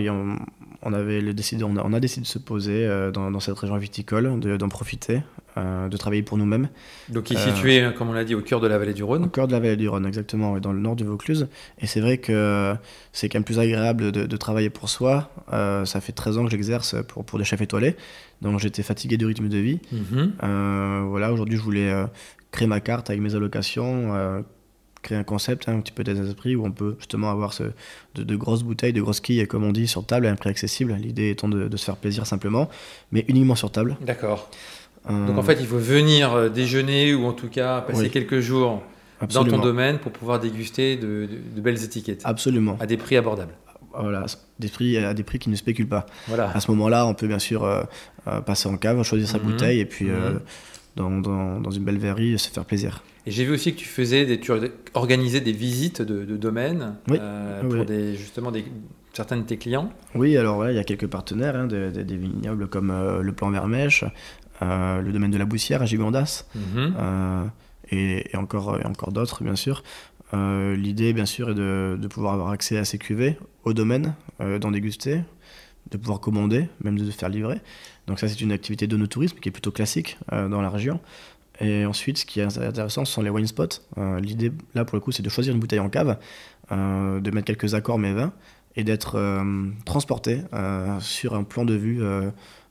on, 0.84 0.94
avait 0.94 1.34
décidé, 1.34 1.64
on, 1.64 1.94
a, 1.94 2.00
décidé 2.00 2.22
de 2.22 2.28
se 2.28 2.40
poser 2.40 2.88
dans, 3.14 3.40
cette 3.40 3.58
région 3.58 3.78
viticole, 3.78 4.40
d'en 4.40 4.70
profiter, 4.70 5.22
de 5.58 5.98
travailler 5.98 6.24
pour 6.24 6.38
nous-mêmes. 6.38 6.70
Donc 7.10 7.30
il 7.30 7.38
est 7.38 7.52
situé, 7.52 7.90
comme 7.98 8.10
on 8.10 8.14
l'a 8.14 8.24
dit, 8.24 8.36
au 8.36 8.42
cœur 8.42 8.60
de 8.60 8.68
la 8.68 8.78
vallée 8.78 8.94
du 8.94 9.04
Rhône 9.04 9.26
Au 9.26 9.30
cœur 9.30 9.48
de 9.48 9.52
la 9.52 9.60
vallée 9.60 9.76
du 9.76 9.88
Rhône, 9.88 10.06
exactement, 10.06 10.60
dans 10.60 10.74
le 10.74 10.80
nord 10.80 10.96
du 10.96 11.04
Vaucluse. 11.04 11.48
Et 11.80 11.88
c'est 11.88 12.02
vrai 12.02 12.18
que 12.18 12.76
c'est 13.14 13.30
quand 13.30 13.40
même 13.40 13.44
plus 13.44 13.60
agréable 13.60 14.12
de, 14.12 14.38
travailler 14.38 14.70
pour 14.70 14.90
soi. 14.90 15.32
ça 15.52 16.02
fait 16.02 16.14
13 16.14 16.38
ans 16.38 16.46
que 16.46 16.52
j'exerce 16.52 16.96
pour, 17.08 17.26
pour 17.26 17.40
des 17.40 17.46
chefs 17.46 17.62
étoilés, 17.62 17.96
donc 18.42 18.60
j'étais 18.60 18.84
fatigué 18.84 19.18
du 19.18 19.26
rythme 19.26 19.50
de 19.50 19.58
vie. 19.58 19.80
Mhm. 19.92 20.34
voilà, 21.10 21.32
aujourd'hui 21.32 21.58
je 21.58 21.64
voulais 21.64 21.94
créer 22.52 22.68
ma 22.68 22.80
carte 22.80 23.10
avec 23.10 23.22
mes 23.22 23.36
allocations 23.36 24.44
créer 25.02 25.18
un 25.18 25.24
concept 25.24 25.68
hein, 25.68 25.76
un 25.78 25.82
petit 25.82 25.92
peu 25.92 26.04
des 26.04 26.20
esprits 26.20 26.56
où 26.56 26.66
on 26.66 26.72
peut 26.72 26.96
justement 27.00 27.30
avoir 27.30 27.54
ce, 27.54 27.64
de, 28.16 28.36
grosses 28.36 28.64
bouteilles, 28.64 28.94
de 28.94 29.02
grosses 29.02 29.20
quilles, 29.20 29.48
comme 29.48 29.64
on 29.64 29.72
dit, 29.72 29.88
sur 29.88 30.06
table 30.06 30.28
à 30.28 30.32
un 30.32 30.36
prix 30.36 30.50
accessible. 30.50 30.94
L'idée 30.94 31.32
étant 31.32 31.48
de, 31.48 31.76
se 31.76 31.86
faire 31.86 31.98
plaisir 31.98 32.28
simplement, 32.28 32.70
mais 33.12 33.26
uniquement 33.28 33.56
sur 33.56 33.72
table. 33.72 33.98
D'accord. 34.02 34.50
Euh, 35.10 35.28
Donc 35.28 35.38
en 35.38 35.44
fait, 35.44 35.58
il 35.60 35.66
faut 35.66 35.80
venir 35.80 36.34
euh, 36.34 36.50
déjeuner 36.50 37.14
ou 37.14 37.26
en 37.26 37.34
tout 37.34 37.50
cas 37.50 37.82
passer 37.82 38.10
quelques 38.10 38.40
jours 38.40 38.84
dans 39.34 39.46
ton 39.46 39.60
domaine 39.60 40.00
pour 40.00 40.12
pouvoir 40.12 40.40
déguster 40.40 40.96
de, 40.98 41.28
belles 41.58 41.84
étiquettes. 41.84 42.22
Absolument. 42.24 42.78
À 42.80 42.86
des 42.86 42.98
prix 42.98 43.18
abordables. 43.18 43.54
Voilà, 43.94 44.26
des 44.58 44.70
prix, 44.70 44.98
à 44.98 45.14
des 45.14 45.24
prix 45.24 45.38
qui 45.38 45.50
ne 45.50 45.56
spéculent 45.56 45.88
pas. 45.88 46.06
Voilà. 46.28 46.50
À 46.56 46.62
ce 46.62 46.72
moment-là, 46.72 47.06
on 47.06 47.14
peut 47.14 47.28
bien 47.28 47.40
sûr 47.40 47.66
euh, 47.66 47.84
passer 48.46 48.70
en 48.70 48.78
cave, 48.78 49.04
choisir 49.04 49.28
sa 49.28 49.38
mhm. 49.38 49.44
bouteille 49.44 49.80
et 49.82 49.86
puis 49.86 50.06
mhm. 50.06 50.40
Dans, 50.96 51.20
dans, 51.20 51.60
dans, 51.60 51.72
une 51.72 51.84
belle 51.84 51.98
verrerie 51.98 52.38
se 52.38 52.50
faire 52.50 52.66
plaisir. 52.66 53.04
Et 53.26 53.32
j'ai 53.32 53.46
vu 53.46 53.54
aussi 53.54 53.74
que 53.74 53.80
tu 53.80 53.86
faisais 53.86 54.26
des, 54.26 54.40
tu 54.40 54.52
organisais 54.94 55.42
des 55.42 55.52
visites 55.52 56.02
de, 56.02 56.36
domaines 56.36 56.96
euh, 57.12 57.62
pour 57.62 57.86
Des, 57.86 58.16
justement 58.16 58.52
des, 58.52 58.66
certains 59.14 59.38
de 59.38 59.44
tes 59.44 59.58
clients. 59.58 59.92
Oui, 60.16 60.38
alors 60.38 60.68
il 60.70 60.76
y 60.76 60.80
a 60.80 60.84
quelques 60.84 61.08
partenaires, 61.08 61.56
hein, 61.56 61.68
des, 61.68 62.18
vignobles 62.18 62.68
comme 62.68 62.90
euh, 62.90 63.22
le 63.22 63.32
Plan 63.32 63.52
Vermèche, 63.52 64.06
euh, 64.62 65.02
le 65.02 65.12
domaine 65.12 65.32
de 65.32 65.38
la 65.38 65.46
Boussière 65.46 65.82
à 65.82 65.86
Gigondas, 65.86 66.46
mhm. 66.56 67.52
et, 67.92 68.26
encore, 68.34 68.80
et 68.80 68.86
encore 68.86 69.12
d'autres, 69.12 69.44
bien 69.44 69.56
sûr. 69.56 69.84
L'idée, 70.34 71.12
bien 71.12 71.26
sûr, 71.26 71.50
est 71.50 71.56
de, 71.56 71.98
de, 72.00 72.08
pouvoir 72.08 72.34
avoir 72.34 72.52
accès 72.52 72.78
à 72.78 72.86
ces 72.86 72.98
cuvées, 72.98 73.38
au 73.66 73.74
domaine, 73.74 74.16
d'en 74.40 74.72
déguster, 74.72 75.22
de 75.92 75.98
pouvoir 75.98 76.20
commander, 76.20 76.68
même 76.84 76.98
de 76.98 77.10
se 77.10 77.16
faire 77.16 77.30
livrer. 77.30 77.60
Donc 78.08 78.20
ça, 78.20 78.28
c'est 78.28 78.42
une 78.42 78.52
activité 78.52 78.88
de 78.88 79.06
tourisme 79.06 79.38
qui 79.40 79.50
est 79.50 79.52
plutôt 79.52 79.72
classique 79.72 80.18
dans 80.32 80.62
la 80.62 80.70
région. 80.70 81.00
Et 81.62 81.86
ensuite, 81.86 82.18
ce 82.18 82.26
qui 82.26 82.40
est 82.40 82.58
intéressant, 82.58 83.06
ce 83.06 83.14
sont 83.14 83.22
les 83.22 83.30
wine 83.30 83.46
spots. 83.46 83.82
Euh, 83.98 84.20
l'idée, 84.20 84.52
là, 84.74 84.84
pour 84.84 84.96
le 84.96 85.02
coup, 85.02 85.12
c'est 85.12 85.22
de 85.22 85.30
choisir 85.30 85.54
une 85.54 85.60
bouteille 85.60 85.80
en 85.80 85.90
cave, 85.90 86.18
euh, 86.72 87.20
de 87.20 87.32
mettre 87.32 87.46
quelques 87.46 87.76
accords 87.76 88.00
mais 88.00 88.14
vins, 88.14 88.34
et 88.76 88.84
d'être 88.84 89.16
euh, 89.16 89.70
transporté 89.86 90.42
sur 91.00 91.36
un 91.36 91.44
plan 91.44 91.64
de 91.64 91.76
vue, 91.76 92.02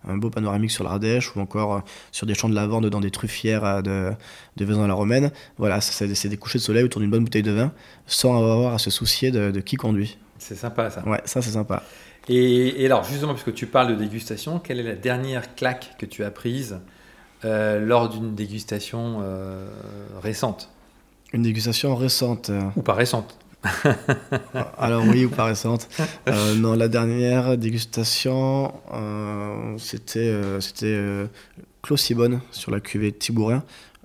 un 0.09 0.17
beau 0.17 0.31
panoramique 0.31 0.73
sur 0.73 0.83
l'Ardèche, 0.83 1.37
ou 1.37 1.41
encore 1.41 1.83
sur 2.11 2.27
des 2.27 2.35
champs 2.35 2.49
de 2.49 2.55
lavande 2.55 2.87
dans 2.87 3.01
des 3.01 3.13
truffières 3.13 3.83
de, 3.83 4.11
de 4.57 4.65
Vaison 4.65 4.83
à 4.83 4.89
la 4.89 4.95
Romaine. 4.95 5.31
Voilà, 5.59 5.81
c'est 5.81 6.29
des 6.29 6.37
couchers 6.37 6.59
de 6.59 6.65
soleil 6.65 6.83
autour 6.83 7.01
d'une 7.01 7.11
bonne 7.11 7.25
bouteille 7.25 7.45
de 7.45 7.53
vin, 7.53 7.73
sans 8.07 8.37
avoir 8.37 8.75
à 8.75 8.79
se 8.79 8.91
soucier 8.91 9.31
de, 9.31 9.61
qui 9.61 9.77
conduit. 9.77 10.19
C'est 10.39 10.57
sympa, 10.57 10.91
ça. 10.91 11.07
Ouais, 11.07 11.21
ça, 11.27 11.43
c'est 11.43 11.51
sympa. 11.51 11.85
Et, 12.29 12.83
et, 12.83 12.87
alors, 12.87 13.05
justement, 13.05 13.35
puisque 13.35 13.55
tu 13.55 13.67
parles 13.67 13.89
de 13.89 13.95
dégustation, 13.95 14.59
quelle 14.59 14.79
est 14.79 14.85
la 14.85 14.95
dernière 14.95 15.55
claque 15.55 15.95
que 15.99 16.07
tu 16.07 16.25
as 16.25 16.31
prise 16.31 16.81
euh, 17.45 17.85
lors 17.85 18.09
d'une 18.09 18.35
dégustation 18.35 19.21
euh, 19.23 19.69
récente? 20.23 20.69
Une 21.33 21.43
dégustation 21.43 21.95
récente 21.95 22.51
Ou 22.77 22.83
pas 22.83 22.95
récente 22.95 23.39
Alors 24.79 25.05
oui, 25.07 25.27
ou 25.27 25.31
pas 25.31 25.45
récente. 25.45 25.89
Euh, 26.29 26.55
non, 26.55 26.75
la 26.75 26.89
dernière 26.89 27.59
dégustation, 27.59 28.73
c'était 29.77 30.35
c'était 30.61 30.99
Clos-Sibonne 31.83 32.41
sur 32.53 32.71
la 32.71 32.81
cuvée 32.81 33.13
Tibourin. 33.13 33.63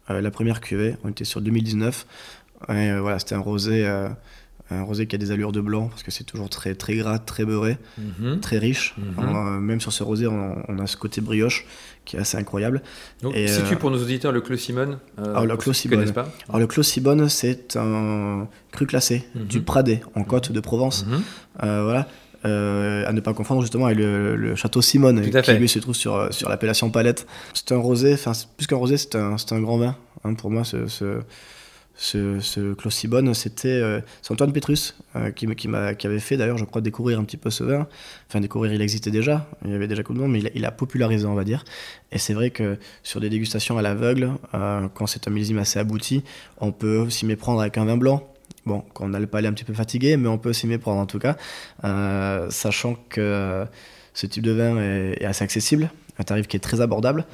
la 0.09 0.29
première 0.29 0.59
cuvée, 0.59 0.97
on 1.05 1.09
était 1.09 1.23
sur 1.23 1.39
2019. 1.39 2.05
Et, 2.69 2.97
voilà, 2.97 3.17
c'était 3.17 3.35
un 3.35 3.39
rosé 3.39 3.87
un 4.71 4.81
rosé 4.81 5.05
qui 5.05 5.15
a 5.15 5.19
des 5.19 5.31
allures 5.31 5.51
de 5.51 5.61
blanc 5.61 5.87
parce 5.89 6.01
que 6.01 6.11
c'est 6.11 6.23
toujours 6.23 6.49
très 6.49 6.73
très 6.73 6.95
gras, 6.95 7.19
très 7.19 7.45
beurré, 7.45 7.77
mhm. 7.97 8.39
très 8.39 8.57
riche. 8.57 8.95
Mhm. 8.97 9.59
même 9.59 9.79
sur 9.79 9.93
ce 9.93 10.03
rosé, 10.03 10.27
on, 10.27 10.79
a 10.79 10.87
ce 10.87 10.97
côté 10.97 11.21
brioche 11.21 11.65
qui 12.03 12.17
est 12.17 12.19
assez 12.19 12.37
incroyable. 12.37 12.81
Donc, 13.21 13.35
et, 13.35 13.47
situe 13.47 13.73
euh, 13.73 13.77
pour 13.77 13.91
nos 13.91 14.01
auditeurs 14.01 14.31
le 14.31 14.41
Clos 14.41 14.57
Simone. 14.57 14.99
Euh, 15.19 15.31
alors, 15.31 15.45
le 15.45 15.57
Clos 15.57 15.73
Simone. 15.73 16.11
Alors, 16.49 16.59
le 16.59 16.67
Clos 16.67 16.83
Simone, 16.83 17.29
c'est 17.29 17.75
un 17.75 18.47
cru 18.71 18.85
classé 18.85 19.25
mhm. 19.35 19.45
du 19.45 19.61
Pradet 19.61 20.01
en 20.15 20.23
Côte 20.23 20.51
de 20.51 20.59
Provence. 20.59 21.05
Euh, 21.63 21.83
voilà. 21.83 22.07
à 22.43 23.13
ne 23.13 23.19
pas 23.21 23.33
confondre 23.33 23.61
justement 23.61 23.85
avec 23.85 23.97
le, 23.99 24.55
château 24.55 24.81
Simone 24.81 25.21
qui 25.21 25.51
lui 25.53 25.69
se 25.69 25.79
trouve 25.79 25.95
sur, 25.95 26.33
sur 26.33 26.49
l'appellation 26.49 26.89
Palette. 26.89 27.27
C'est 27.53 27.71
un 27.71 27.77
rosé, 27.77 28.13
enfin 28.13 28.33
plus 28.57 28.65
qu'un 28.65 28.77
rosé, 28.77 28.97
c'est 28.97 29.15
un, 29.15 29.35
un, 29.51 29.61
grand 29.61 29.77
vin. 29.77 29.95
Hein, 30.23 30.33
pour 30.33 30.49
moi, 30.49 30.63
ce, 30.63 30.87
ce 30.87 31.19
ce, 31.97 32.39
ce 32.41 32.75
c'était 33.33 33.67
euh, 33.69 34.01
Antoine 34.29 34.51
Petrus 34.51 34.95
euh, 35.15 35.31
qui, 35.31 35.47
qui, 35.55 35.69
qui, 35.97 36.07
avait 36.07 36.19
fait 36.19 36.35
d'ailleurs, 36.37 36.57
je 36.57 36.65
crois, 36.65 36.81
découvrir 36.81 37.19
un 37.19 37.23
petit 37.23 37.37
peu 37.37 37.49
ce 37.49 37.63
vin. 37.63 37.87
Enfin, 38.27 38.41
découvrir, 38.41 38.73
il 38.73 38.81
existait 38.81 39.11
déjà, 39.11 39.49
il 39.63 39.71
y 39.71 39.73
avait 39.73 39.87
déjà 39.87 40.01
beaucoup 40.01 40.13
de 40.13 40.19
monde, 40.19 40.31
mais 40.31 40.39
il 40.53 40.65
a, 40.65 40.71
popularisé, 40.71 41.25
on 41.25 41.35
va 41.35 41.43
dire. 41.43 41.63
Et 42.11 42.17
c'est 42.17 42.33
vrai 42.33 42.49
que 42.49 42.77
sur 43.03 43.21
des 43.21 43.29
dégustations 43.29 43.77
à 43.77 43.81
l'aveugle, 43.81 44.31
euh, 44.53 44.87
quand 44.93 45.07
c'est 45.07 45.27
un 45.27 45.31
millésime 45.31 45.57
assez 45.57 45.79
abouti, 45.79 46.23
on 46.59 46.71
peut 46.71 47.09
s'y 47.09 47.25
méprendre 47.25 47.61
avec 47.61 47.77
un 47.77 47.85
vin 47.85 47.97
blanc. 47.97 48.27
Bon, 48.65 48.83
quand 48.93 49.09
on 49.09 49.13
a 49.13 49.19
le 49.19 49.27
palais 49.27 49.47
un 49.47 49.53
petit 49.53 49.63
peu 49.63 49.73
fatigué, 49.73 50.17
mais 50.17 50.27
on 50.27 50.37
peut 50.37 50.51
s'y 50.51 50.67
méprendre 50.67 50.99
en 50.99 51.05
tout 51.05 51.19
cas, 51.19 51.37
sachant 52.49 52.97
que 53.09 53.63
ce 54.13 54.25
type 54.25 54.43
de 54.43 54.51
vin 54.51 54.77
est, 54.77 55.23
assez 55.23 55.43
accessible, 55.43 55.91
un 56.17 56.23
tarif 56.23 56.47
qui 56.47 56.57
est 56.57 56.61
très 56.61 56.81
abordable, 56.81 57.25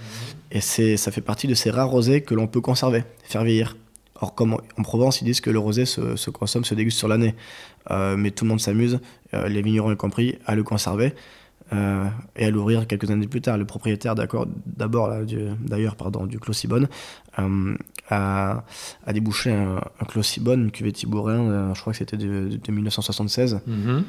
mmh. 0.52 0.58
et 0.58 0.98
ça 0.98 1.12
fait 1.12 1.22
partie 1.22 1.48
de 1.48 1.54
ces 1.54 1.72
rares 1.72 1.90
rosés 1.90 2.22
que 2.22 2.36
l'on 2.36 2.48
peut 2.48 2.60
conserver, 2.60 3.06
faire 3.24 3.46
vieillir. 3.46 3.78
Or, 4.22 4.36
comme 4.36 4.54
en 4.54 4.84
Provence, 4.84 5.22
ils 5.22 5.26
disent 5.26 5.42
que 5.42 5.50
le 5.50 5.60
rosé 5.60 5.86
se, 5.86 6.30
consomme, 6.30 6.64
se 6.64 6.76
déguste 6.76 7.00
sur 7.00 7.08
l'année. 7.08 7.36
Euh, 7.90 8.16
mais 8.16 8.30
tout 8.30 8.46
le 8.46 8.50
monde 8.50 8.60
s'amuse, 8.60 9.00
euh, 9.34 9.48
les 9.48 9.64
vignerons 9.64 9.92
y 9.92 9.98
compris, 9.98 10.38
à 10.46 10.54
le 10.54 10.62
conserver 10.62 11.16
euh, 11.74 12.06
et 12.36 12.46
à 12.46 12.52
l'ouvrir 12.52 12.86
quelques 12.86 13.10
années 13.10 13.26
plus 13.26 13.42
tard. 13.42 13.58
Le 13.58 13.66
propriétaire, 13.66 14.14
d'abord 14.14 15.12
d'ailleurs 15.60 15.96
pardon, 15.96 16.28
du 16.28 16.40
Clos 16.40 16.54
a, 18.10 18.64
a, 19.06 19.14
débouché 19.14 19.52
un, 19.52 19.78
un 19.78 20.06
Clos 20.06 20.22
Sibonne, 20.22 20.66
une 20.66 20.72
cuvée 20.72 20.92
Thibourin, 20.92 21.74
je 21.74 21.82
crois 21.82 21.94
que 21.94 21.98
c'était 21.98 22.18
de, 22.18 22.60
1976. 22.72 23.62
Mhm. 23.66 24.04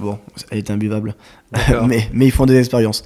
bon, 0.00 0.18
elle 0.50 0.58
est 0.58 0.70
imbuvable, 0.70 1.14
mais, 1.86 2.08
mais 2.12 2.26
ils 2.26 2.32
font 2.32 2.46
des 2.46 2.56
expériences. 2.56 3.04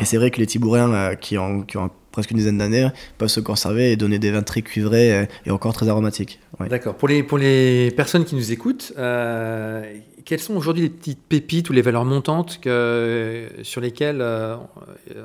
Et 0.00 0.04
c'est 0.04 0.18
vrai 0.18 0.30
que 0.30 0.38
les 0.38 0.46
Thibourins 0.46 1.16
qui 1.16 1.38
ont, 1.38 1.62
qui 1.62 1.78
ont 1.78 1.90
presque 2.10 2.30
une 2.30 2.38
dizaine 2.38 2.58
d'années, 2.58 2.88
peuvent 3.18 3.28
se 3.28 3.40
conserver 3.40 3.92
et 3.92 3.96
donner 3.96 4.18
des 4.18 4.30
vins 4.30 4.42
très 4.42 4.62
cuivrés 4.62 5.14
euh, 5.14 5.26
et 5.46 5.50
encore 5.50 5.72
très 5.72 5.88
aromatiques. 5.88 6.40
D'accord. 6.68 6.96
Pour 6.96 7.08
les, 7.08 7.22
pour 7.22 7.38
les 7.38 7.90
personnes 7.92 8.24
qui 8.24 8.34
nous 8.34 8.52
écoutent, 8.52 8.92
euh, 8.98 9.82
quelles 10.24 10.40
sont 10.40 10.54
aujourd'hui 10.54 10.84
les 10.84 10.90
petites 10.90 11.22
pépites 11.22 11.70
ou 11.70 11.72
les 11.72 11.82
valeurs 11.82 12.04
montantes 12.04 12.60
que, 12.60 13.48
sur 13.62 13.80
lesquelles 13.80 14.20
euh, 14.20 14.56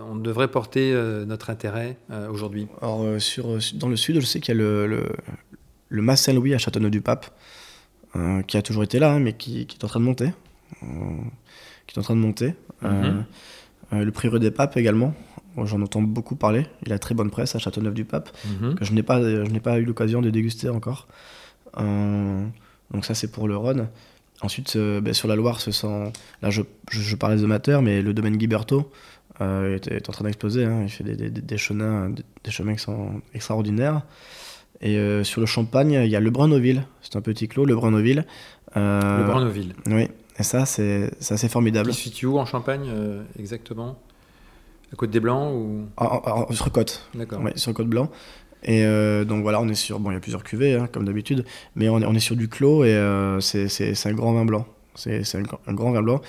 on 0.10 0.16
devrait 0.16 0.48
porter 0.48 0.94
notre 1.28 1.50
intérêt 1.50 1.98
aujourd'hui? 2.32 2.68
Alors, 2.82 3.06
sur, 3.20 3.58
dans 3.76 3.90
le 3.90 3.98
sud, 3.98 4.20
je 4.20 4.26
sais 4.26 4.40
qu'il 4.40 4.56
y 4.56 4.58
a 4.58 4.60
le, 4.60 4.88
le, 4.88 5.04
le 5.90 6.02
Mas 6.02 6.22
Saint-Louis 6.22 6.54
à 6.54 6.58
Châteauneuf-du-Pape, 6.58 7.26
qui 8.48 8.56
a 8.58 8.62
toujours 8.62 8.84
été 8.84 8.98
là, 8.98 9.12
hein, 9.12 9.20
mais 9.20 9.34
qui, 9.34 9.66
qui, 9.66 9.78
est 9.78 9.84
en 9.84 9.90
train 9.90 10.00
de 10.00 10.06
monter. 10.06 10.30
qui 11.88 11.96
est 11.96 12.00
en 12.00 12.04
train 12.04 12.16
de 12.16 12.22
monter. 12.22 12.54
Mhm. 12.82 13.26
le 13.92 14.12
Prieuré 14.12 14.40
des 14.40 14.52
Papes 14.52 14.78
également, 14.78 15.14
J'en 15.64 15.82
entends 15.82 16.02
beaucoup 16.02 16.36
parler. 16.36 16.68
Il 16.86 16.92
a 16.92 17.00
très 17.00 17.16
bonne 17.16 17.30
presse 17.30 17.56
à 17.56 17.60
Châteauneuf-du-Pape, 17.60 18.30
mhm. 18.62 18.76
que 18.76 18.86
je 18.86 18.94
n'ai 18.94 19.04
pas, 19.04 19.20
pas 19.64 19.80
eu 19.80 19.86
l'occasion 19.86 20.22
de 20.22 20.30
déguster 20.30 20.70
encore. 20.70 21.08
Euh, 21.80 22.46
donc 22.92 23.06
ça, 23.06 23.14
c'est 23.14 23.32
pour 23.32 23.48
le 23.48 23.56
Rhône. 23.56 23.88
Ensuite, 24.42 24.78
ben, 24.78 25.14
sur 25.14 25.28
la 25.28 25.36
Loire, 25.36 25.62
ce 25.62 25.72
sont, 25.72 26.12
là 26.42 26.50
je, 26.50 26.62
je, 26.92 27.16
parlais 27.16 27.38
des 27.38 27.44
amateurs, 27.46 27.82
mais 27.82 28.02
le 28.02 28.14
domaine 28.14 28.36
Guiberto 28.36 28.92
est, 29.40 30.10
en 30.10 30.12
train 30.12 30.26
d'exploser. 30.26 30.66
Hein. 30.66 30.84
Il 30.84 30.90
fait 30.90 31.06
des, 31.06 31.16
des, 31.16 31.30
des, 31.30 31.58
chemins, 31.58 32.10
des, 32.44 32.52
chemins 32.52 32.74
qui 32.74 32.82
sont 32.82 33.22
extraordinaires. 33.34 34.02
Et 34.82 35.24
sur 35.24 35.40
le 35.40 35.48
Champagne, 35.48 35.94
il 36.04 36.10
y 36.10 36.18
a 36.18 36.20
le 36.20 36.30
Brunoville. 36.32 36.84
C'est 37.02 37.16
un 37.16 37.22
petit 37.22 37.48
clos, 37.48 37.66
le 37.66 37.76
Brunoville. 37.76 38.26
le 38.76 39.24
Brunoville. 39.24 39.74
Oui, 39.88 40.10
et 40.38 40.44
ça, 40.44 40.66
c'est 40.66 41.12
assez 41.30 41.48
formidable. 41.48 41.92
Il 41.92 41.94
se 41.94 42.02
situe 42.02 42.26
où 42.26 42.38
en 42.38 42.46
Champagne 42.46 42.90
exactement? 43.40 43.98
Côte 44.96 45.12
des 45.12 45.20
Blancs 45.20 45.54
ou? 45.54 46.54
Sur 46.54 46.72
Côte. 46.72 47.10
D'accord. 47.14 47.42
Sur 47.56 47.74
Côte 47.74 47.88
Blanc. 47.88 48.10
Et 48.66 48.84
euh, 48.84 49.26
donc 49.26 49.44
voilà, 49.44 49.62
on 49.62 49.68
est 49.68 49.76
sur. 49.76 50.00
Bon, 50.00 50.10
il 50.10 50.16
y 50.16 50.18
a 50.18 50.20
plusieurs 50.20 50.44
cuvées, 50.44 50.74
hein, 50.74 50.88
comme 50.92 51.06
d'habitude, 51.06 51.46
mais 51.76 51.88
on 51.88 52.02
est, 52.02 52.06
on 52.06 52.14
est, 52.14 52.20
sur 52.20 52.36
du 52.36 52.50
clos 52.50 52.84
et 52.84 52.94
euh, 52.96 53.40
c'est 53.40 54.06
un 54.06 54.14
grand 54.14 54.34
vin 54.34 54.44
blanc. 54.44 54.66
C'est 54.96 55.22
un, 55.36 55.44
un, 55.68 55.74
grand 55.74 55.92
vin 55.92 56.02
blanc 56.02 56.22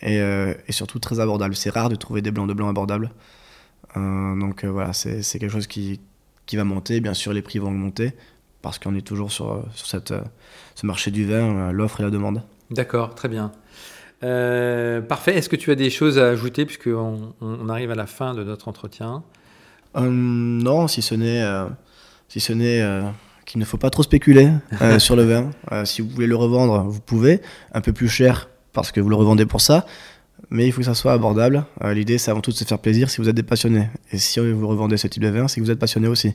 et, 0.00 0.18
euh, 0.20 0.54
et 0.66 0.72
surtout 0.72 0.98
très 0.98 1.20
abordable. 1.20 1.54
C'est 1.54 1.70
rare 1.70 1.90
de 1.90 1.96
trouver 1.96 2.22
des 2.22 2.30
blancs 2.30 2.48
de 2.48 2.54
blanc 2.54 2.68
abordables. 2.68 3.10
donc 3.94 4.64
voilà, 4.64 4.94
c'est 4.94 5.20
quelque 5.38 5.50
chose 5.50 5.66
qui, 5.66 6.00
qui 6.46 6.56
va 6.56 6.64
monter. 6.64 7.00
Bien 7.00 7.14
sûr, 7.14 7.34
les 7.34 7.42
prix 7.42 7.58
vont 7.58 7.68
augmenter 7.68 8.12
parce 8.62 8.78
qu'on 8.78 8.94
est 8.94 9.06
toujours 9.06 9.30
sur, 9.30 9.62
sur 9.74 9.86
cette, 9.86 10.14
ce 10.74 10.86
marché 10.86 11.10
du 11.10 11.26
vin, 11.26 11.70
l'offre 11.70 12.00
et 12.00 12.02
la 12.02 12.10
demande. 12.10 12.42
D'accord, 12.70 13.14
très 13.14 13.28
bien. 13.28 13.52
Parfait. 15.08 15.36
Est-ce 15.36 15.48
que 15.48 15.56
tu 15.56 15.70
as 15.70 15.74
des 15.74 15.90
choses 15.90 16.18
à 16.18 16.28
ajouter 16.28 16.66
puisqu'on 16.66 17.34
on 17.40 17.68
arrive 17.68 17.90
à 17.90 17.94
la 17.94 18.06
fin 18.06 18.34
de 18.34 18.44
notre 18.44 18.68
entretien? 18.68 19.22
Euh, 19.96 20.08
non, 20.10 20.88
si 20.88 21.02
ce 21.02 21.14
n'est 21.14 21.42
euh, 21.42 21.66
si 22.28 22.40
ce 22.40 22.52
n'est 22.52 22.82
euh, 22.82 23.02
qu'il 23.46 23.60
ne 23.60 23.64
faut 23.64 23.76
pas 23.76 23.90
trop 23.90 24.02
spéculer 24.02 24.50
sur 24.98 25.16
le 25.16 25.24
vin. 25.24 25.50
si 25.84 26.02
vous 26.02 26.08
voulez 26.08 26.26
le 26.26 26.36
revendre, 26.36 26.82
vous 26.84 27.00
pouvez, 27.00 27.40
un 27.72 27.80
peu 27.80 27.92
plus 27.92 28.08
cher 28.08 28.48
parce 28.72 28.90
que 28.90 29.00
vous 29.00 29.08
le 29.08 29.16
revendez 29.16 29.46
pour 29.46 29.60
ça, 29.60 29.86
mais 30.50 30.66
il 30.66 30.72
faut 30.72 30.80
que 30.80 30.86
ça 30.86 30.94
soit 30.94 31.12
abordable. 31.12 31.64
L'idée, 31.92 32.18
c'est 32.18 32.30
avant 32.30 32.40
tout 32.40 32.50
de 32.50 32.56
se 32.56 32.64
faire 32.64 32.78
plaisir 32.80 33.08
si 33.08 33.20
vous 33.20 33.28
êtes 33.28 33.36
des 33.36 33.44
passionnés. 33.44 33.88
Et 34.10 34.18
si 34.18 34.40
vous 34.40 34.66
revendez 34.66 34.96
ce 34.96 35.06
type 35.06 35.22
de 35.22 35.28
vin, 35.28 35.46
c'est 35.46 35.60
que 35.60 35.64
vous 35.64 35.70
êtes 35.70 35.78
passionné 35.78 36.08
aussi. 36.08 36.34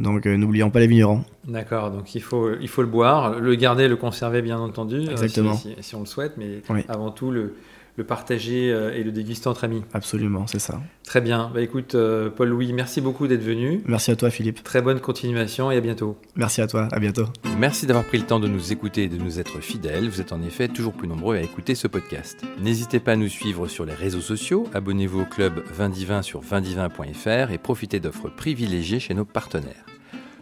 Donc 0.00 0.26
n'oublions 0.26 0.70
pas 0.70 0.80
les 0.80 0.86
vignerons. 0.86 1.24
D'accord, 1.46 1.90
donc 1.90 2.14
il 2.14 2.22
faut, 2.22 2.50
il 2.60 2.68
faut 2.68 2.82
le 2.82 2.88
boire, 2.88 3.38
le 3.38 3.54
garder, 3.54 3.86
le 3.86 3.96
conserver 3.96 4.42
bien 4.42 4.58
entendu, 4.58 5.02
Exactement. 5.08 5.54
Si, 5.54 5.94
on 5.94 6.00
le 6.00 6.06
souhaite, 6.06 6.36
mais 6.36 6.62
avant 6.88 7.10
tout 7.10 7.30
le, 7.30 7.54
le 7.96 8.04
partager 8.04 8.72
euh, 8.72 8.94
et 8.94 9.04
le 9.04 9.12
déguster 9.12 9.48
entre 9.48 9.64
amis. 9.64 9.82
Absolument, 9.92 10.46
c'est 10.46 10.58
ça. 10.58 10.80
Très 11.04 11.20
bien. 11.20 11.50
Bah, 11.54 11.60
écoute, 11.60 11.94
euh, 11.94 12.30
Paul-Louis, 12.30 12.72
merci 12.72 13.00
beaucoup 13.00 13.26
d'être 13.28 13.42
venu. 13.42 13.82
Merci 13.86 14.10
à 14.10 14.16
toi, 14.16 14.30
Philippe. 14.30 14.64
Très 14.64 14.82
bonne 14.82 15.00
continuation 15.00 15.70
et 15.70 15.76
à 15.76 15.80
bientôt. 15.80 16.16
Merci 16.34 16.60
à 16.60 16.66
toi, 16.66 16.88
à 16.90 16.98
bientôt. 16.98 17.26
Merci 17.58 17.86
d'avoir 17.86 18.04
pris 18.04 18.18
le 18.18 18.24
temps 18.24 18.40
de 18.40 18.48
nous 18.48 18.72
écouter 18.72 19.04
et 19.04 19.08
de 19.08 19.16
nous 19.16 19.38
être 19.38 19.60
fidèles. 19.60 20.08
Vous 20.08 20.20
êtes 20.20 20.32
en 20.32 20.42
effet 20.42 20.68
toujours 20.68 20.92
plus 20.92 21.08
nombreux 21.08 21.36
à 21.36 21.40
écouter 21.40 21.74
ce 21.74 21.86
podcast. 21.86 22.42
N'hésitez 22.60 23.00
pas 23.00 23.12
à 23.12 23.16
nous 23.16 23.28
suivre 23.28 23.68
sur 23.68 23.84
les 23.84 23.94
réseaux 23.94 24.20
sociaux, 24.20 24.66
abonnez-vous 24.74 25.20
au 25.20 25.26
club 25.26 25.62
Vindivin 25.72 26.22
sur 26.22 26.40
vindivin.fr 26.40 27.50
et 27.52 27.58
profitez 27.58 28.00
d'offres 28.00 28.28
privilégiées 28.28 29.00
chez 29.00 29.14
nos 29.14 29.24
partenaires. 29.24 29.84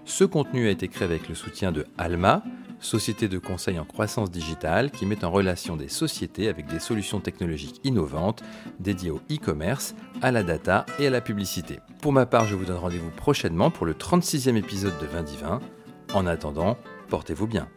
Ce 0.05 0.25
contenu 0.25 0.67
a 0.67 0.71
été 0.71 0.89
créé 0.89 1.05
avec 1.05 1.29
le 1.29 1.35
soutien 1.35 1.71
de 1.71 1.87
Alma, 1.97 2.43
société 2.83 3.29
de 3.29 3.39
conseil 3.39 3.79
en 3.79 3.85
croissance 3.85 4.31
digitale 4.31 4.91
qui 4.91 5.07
met 5.07 5.25
en 5.25 5.31
relation 5.31 5.77
des 5.77 5.89
sociétés 5.89 6.49
avec 6.49 6.67
des 6.67 6.79
solutions 6.79 7.21
technologiques 7.21 7.81
innovantes 7.85 8.43
dédiées 8.81 9.11
au 9.11 9.21
e-commerce, 9.31 9.95
à 10.21 10.31
la 10.31 10.43
data 10.43 10.85
et 10.99 11.07
à 11.07 11.11
la 11.11 11.21
publicité. 11.21 11.81
Pour 12.01 12.13
ma 12.13 12.27
part, 12.27 12.47
je 12.47 12.55
vous 12.55 12.65
donne 12.65 12.77
rendez-vous 12.77 13.11
prochainement 13.11 13.71
pour 13.71 13.87
le 13.87 13.95
36e 13.95 14.57
épisode 14.57 14.99
de 15.01 15.07
Vin 15.07 15.23
Divin. 15.23 15.61
En 16.15 16.27
attendant, 16.27 16.77
portez-vous 17.09 17.47
bien. 17.47 17.69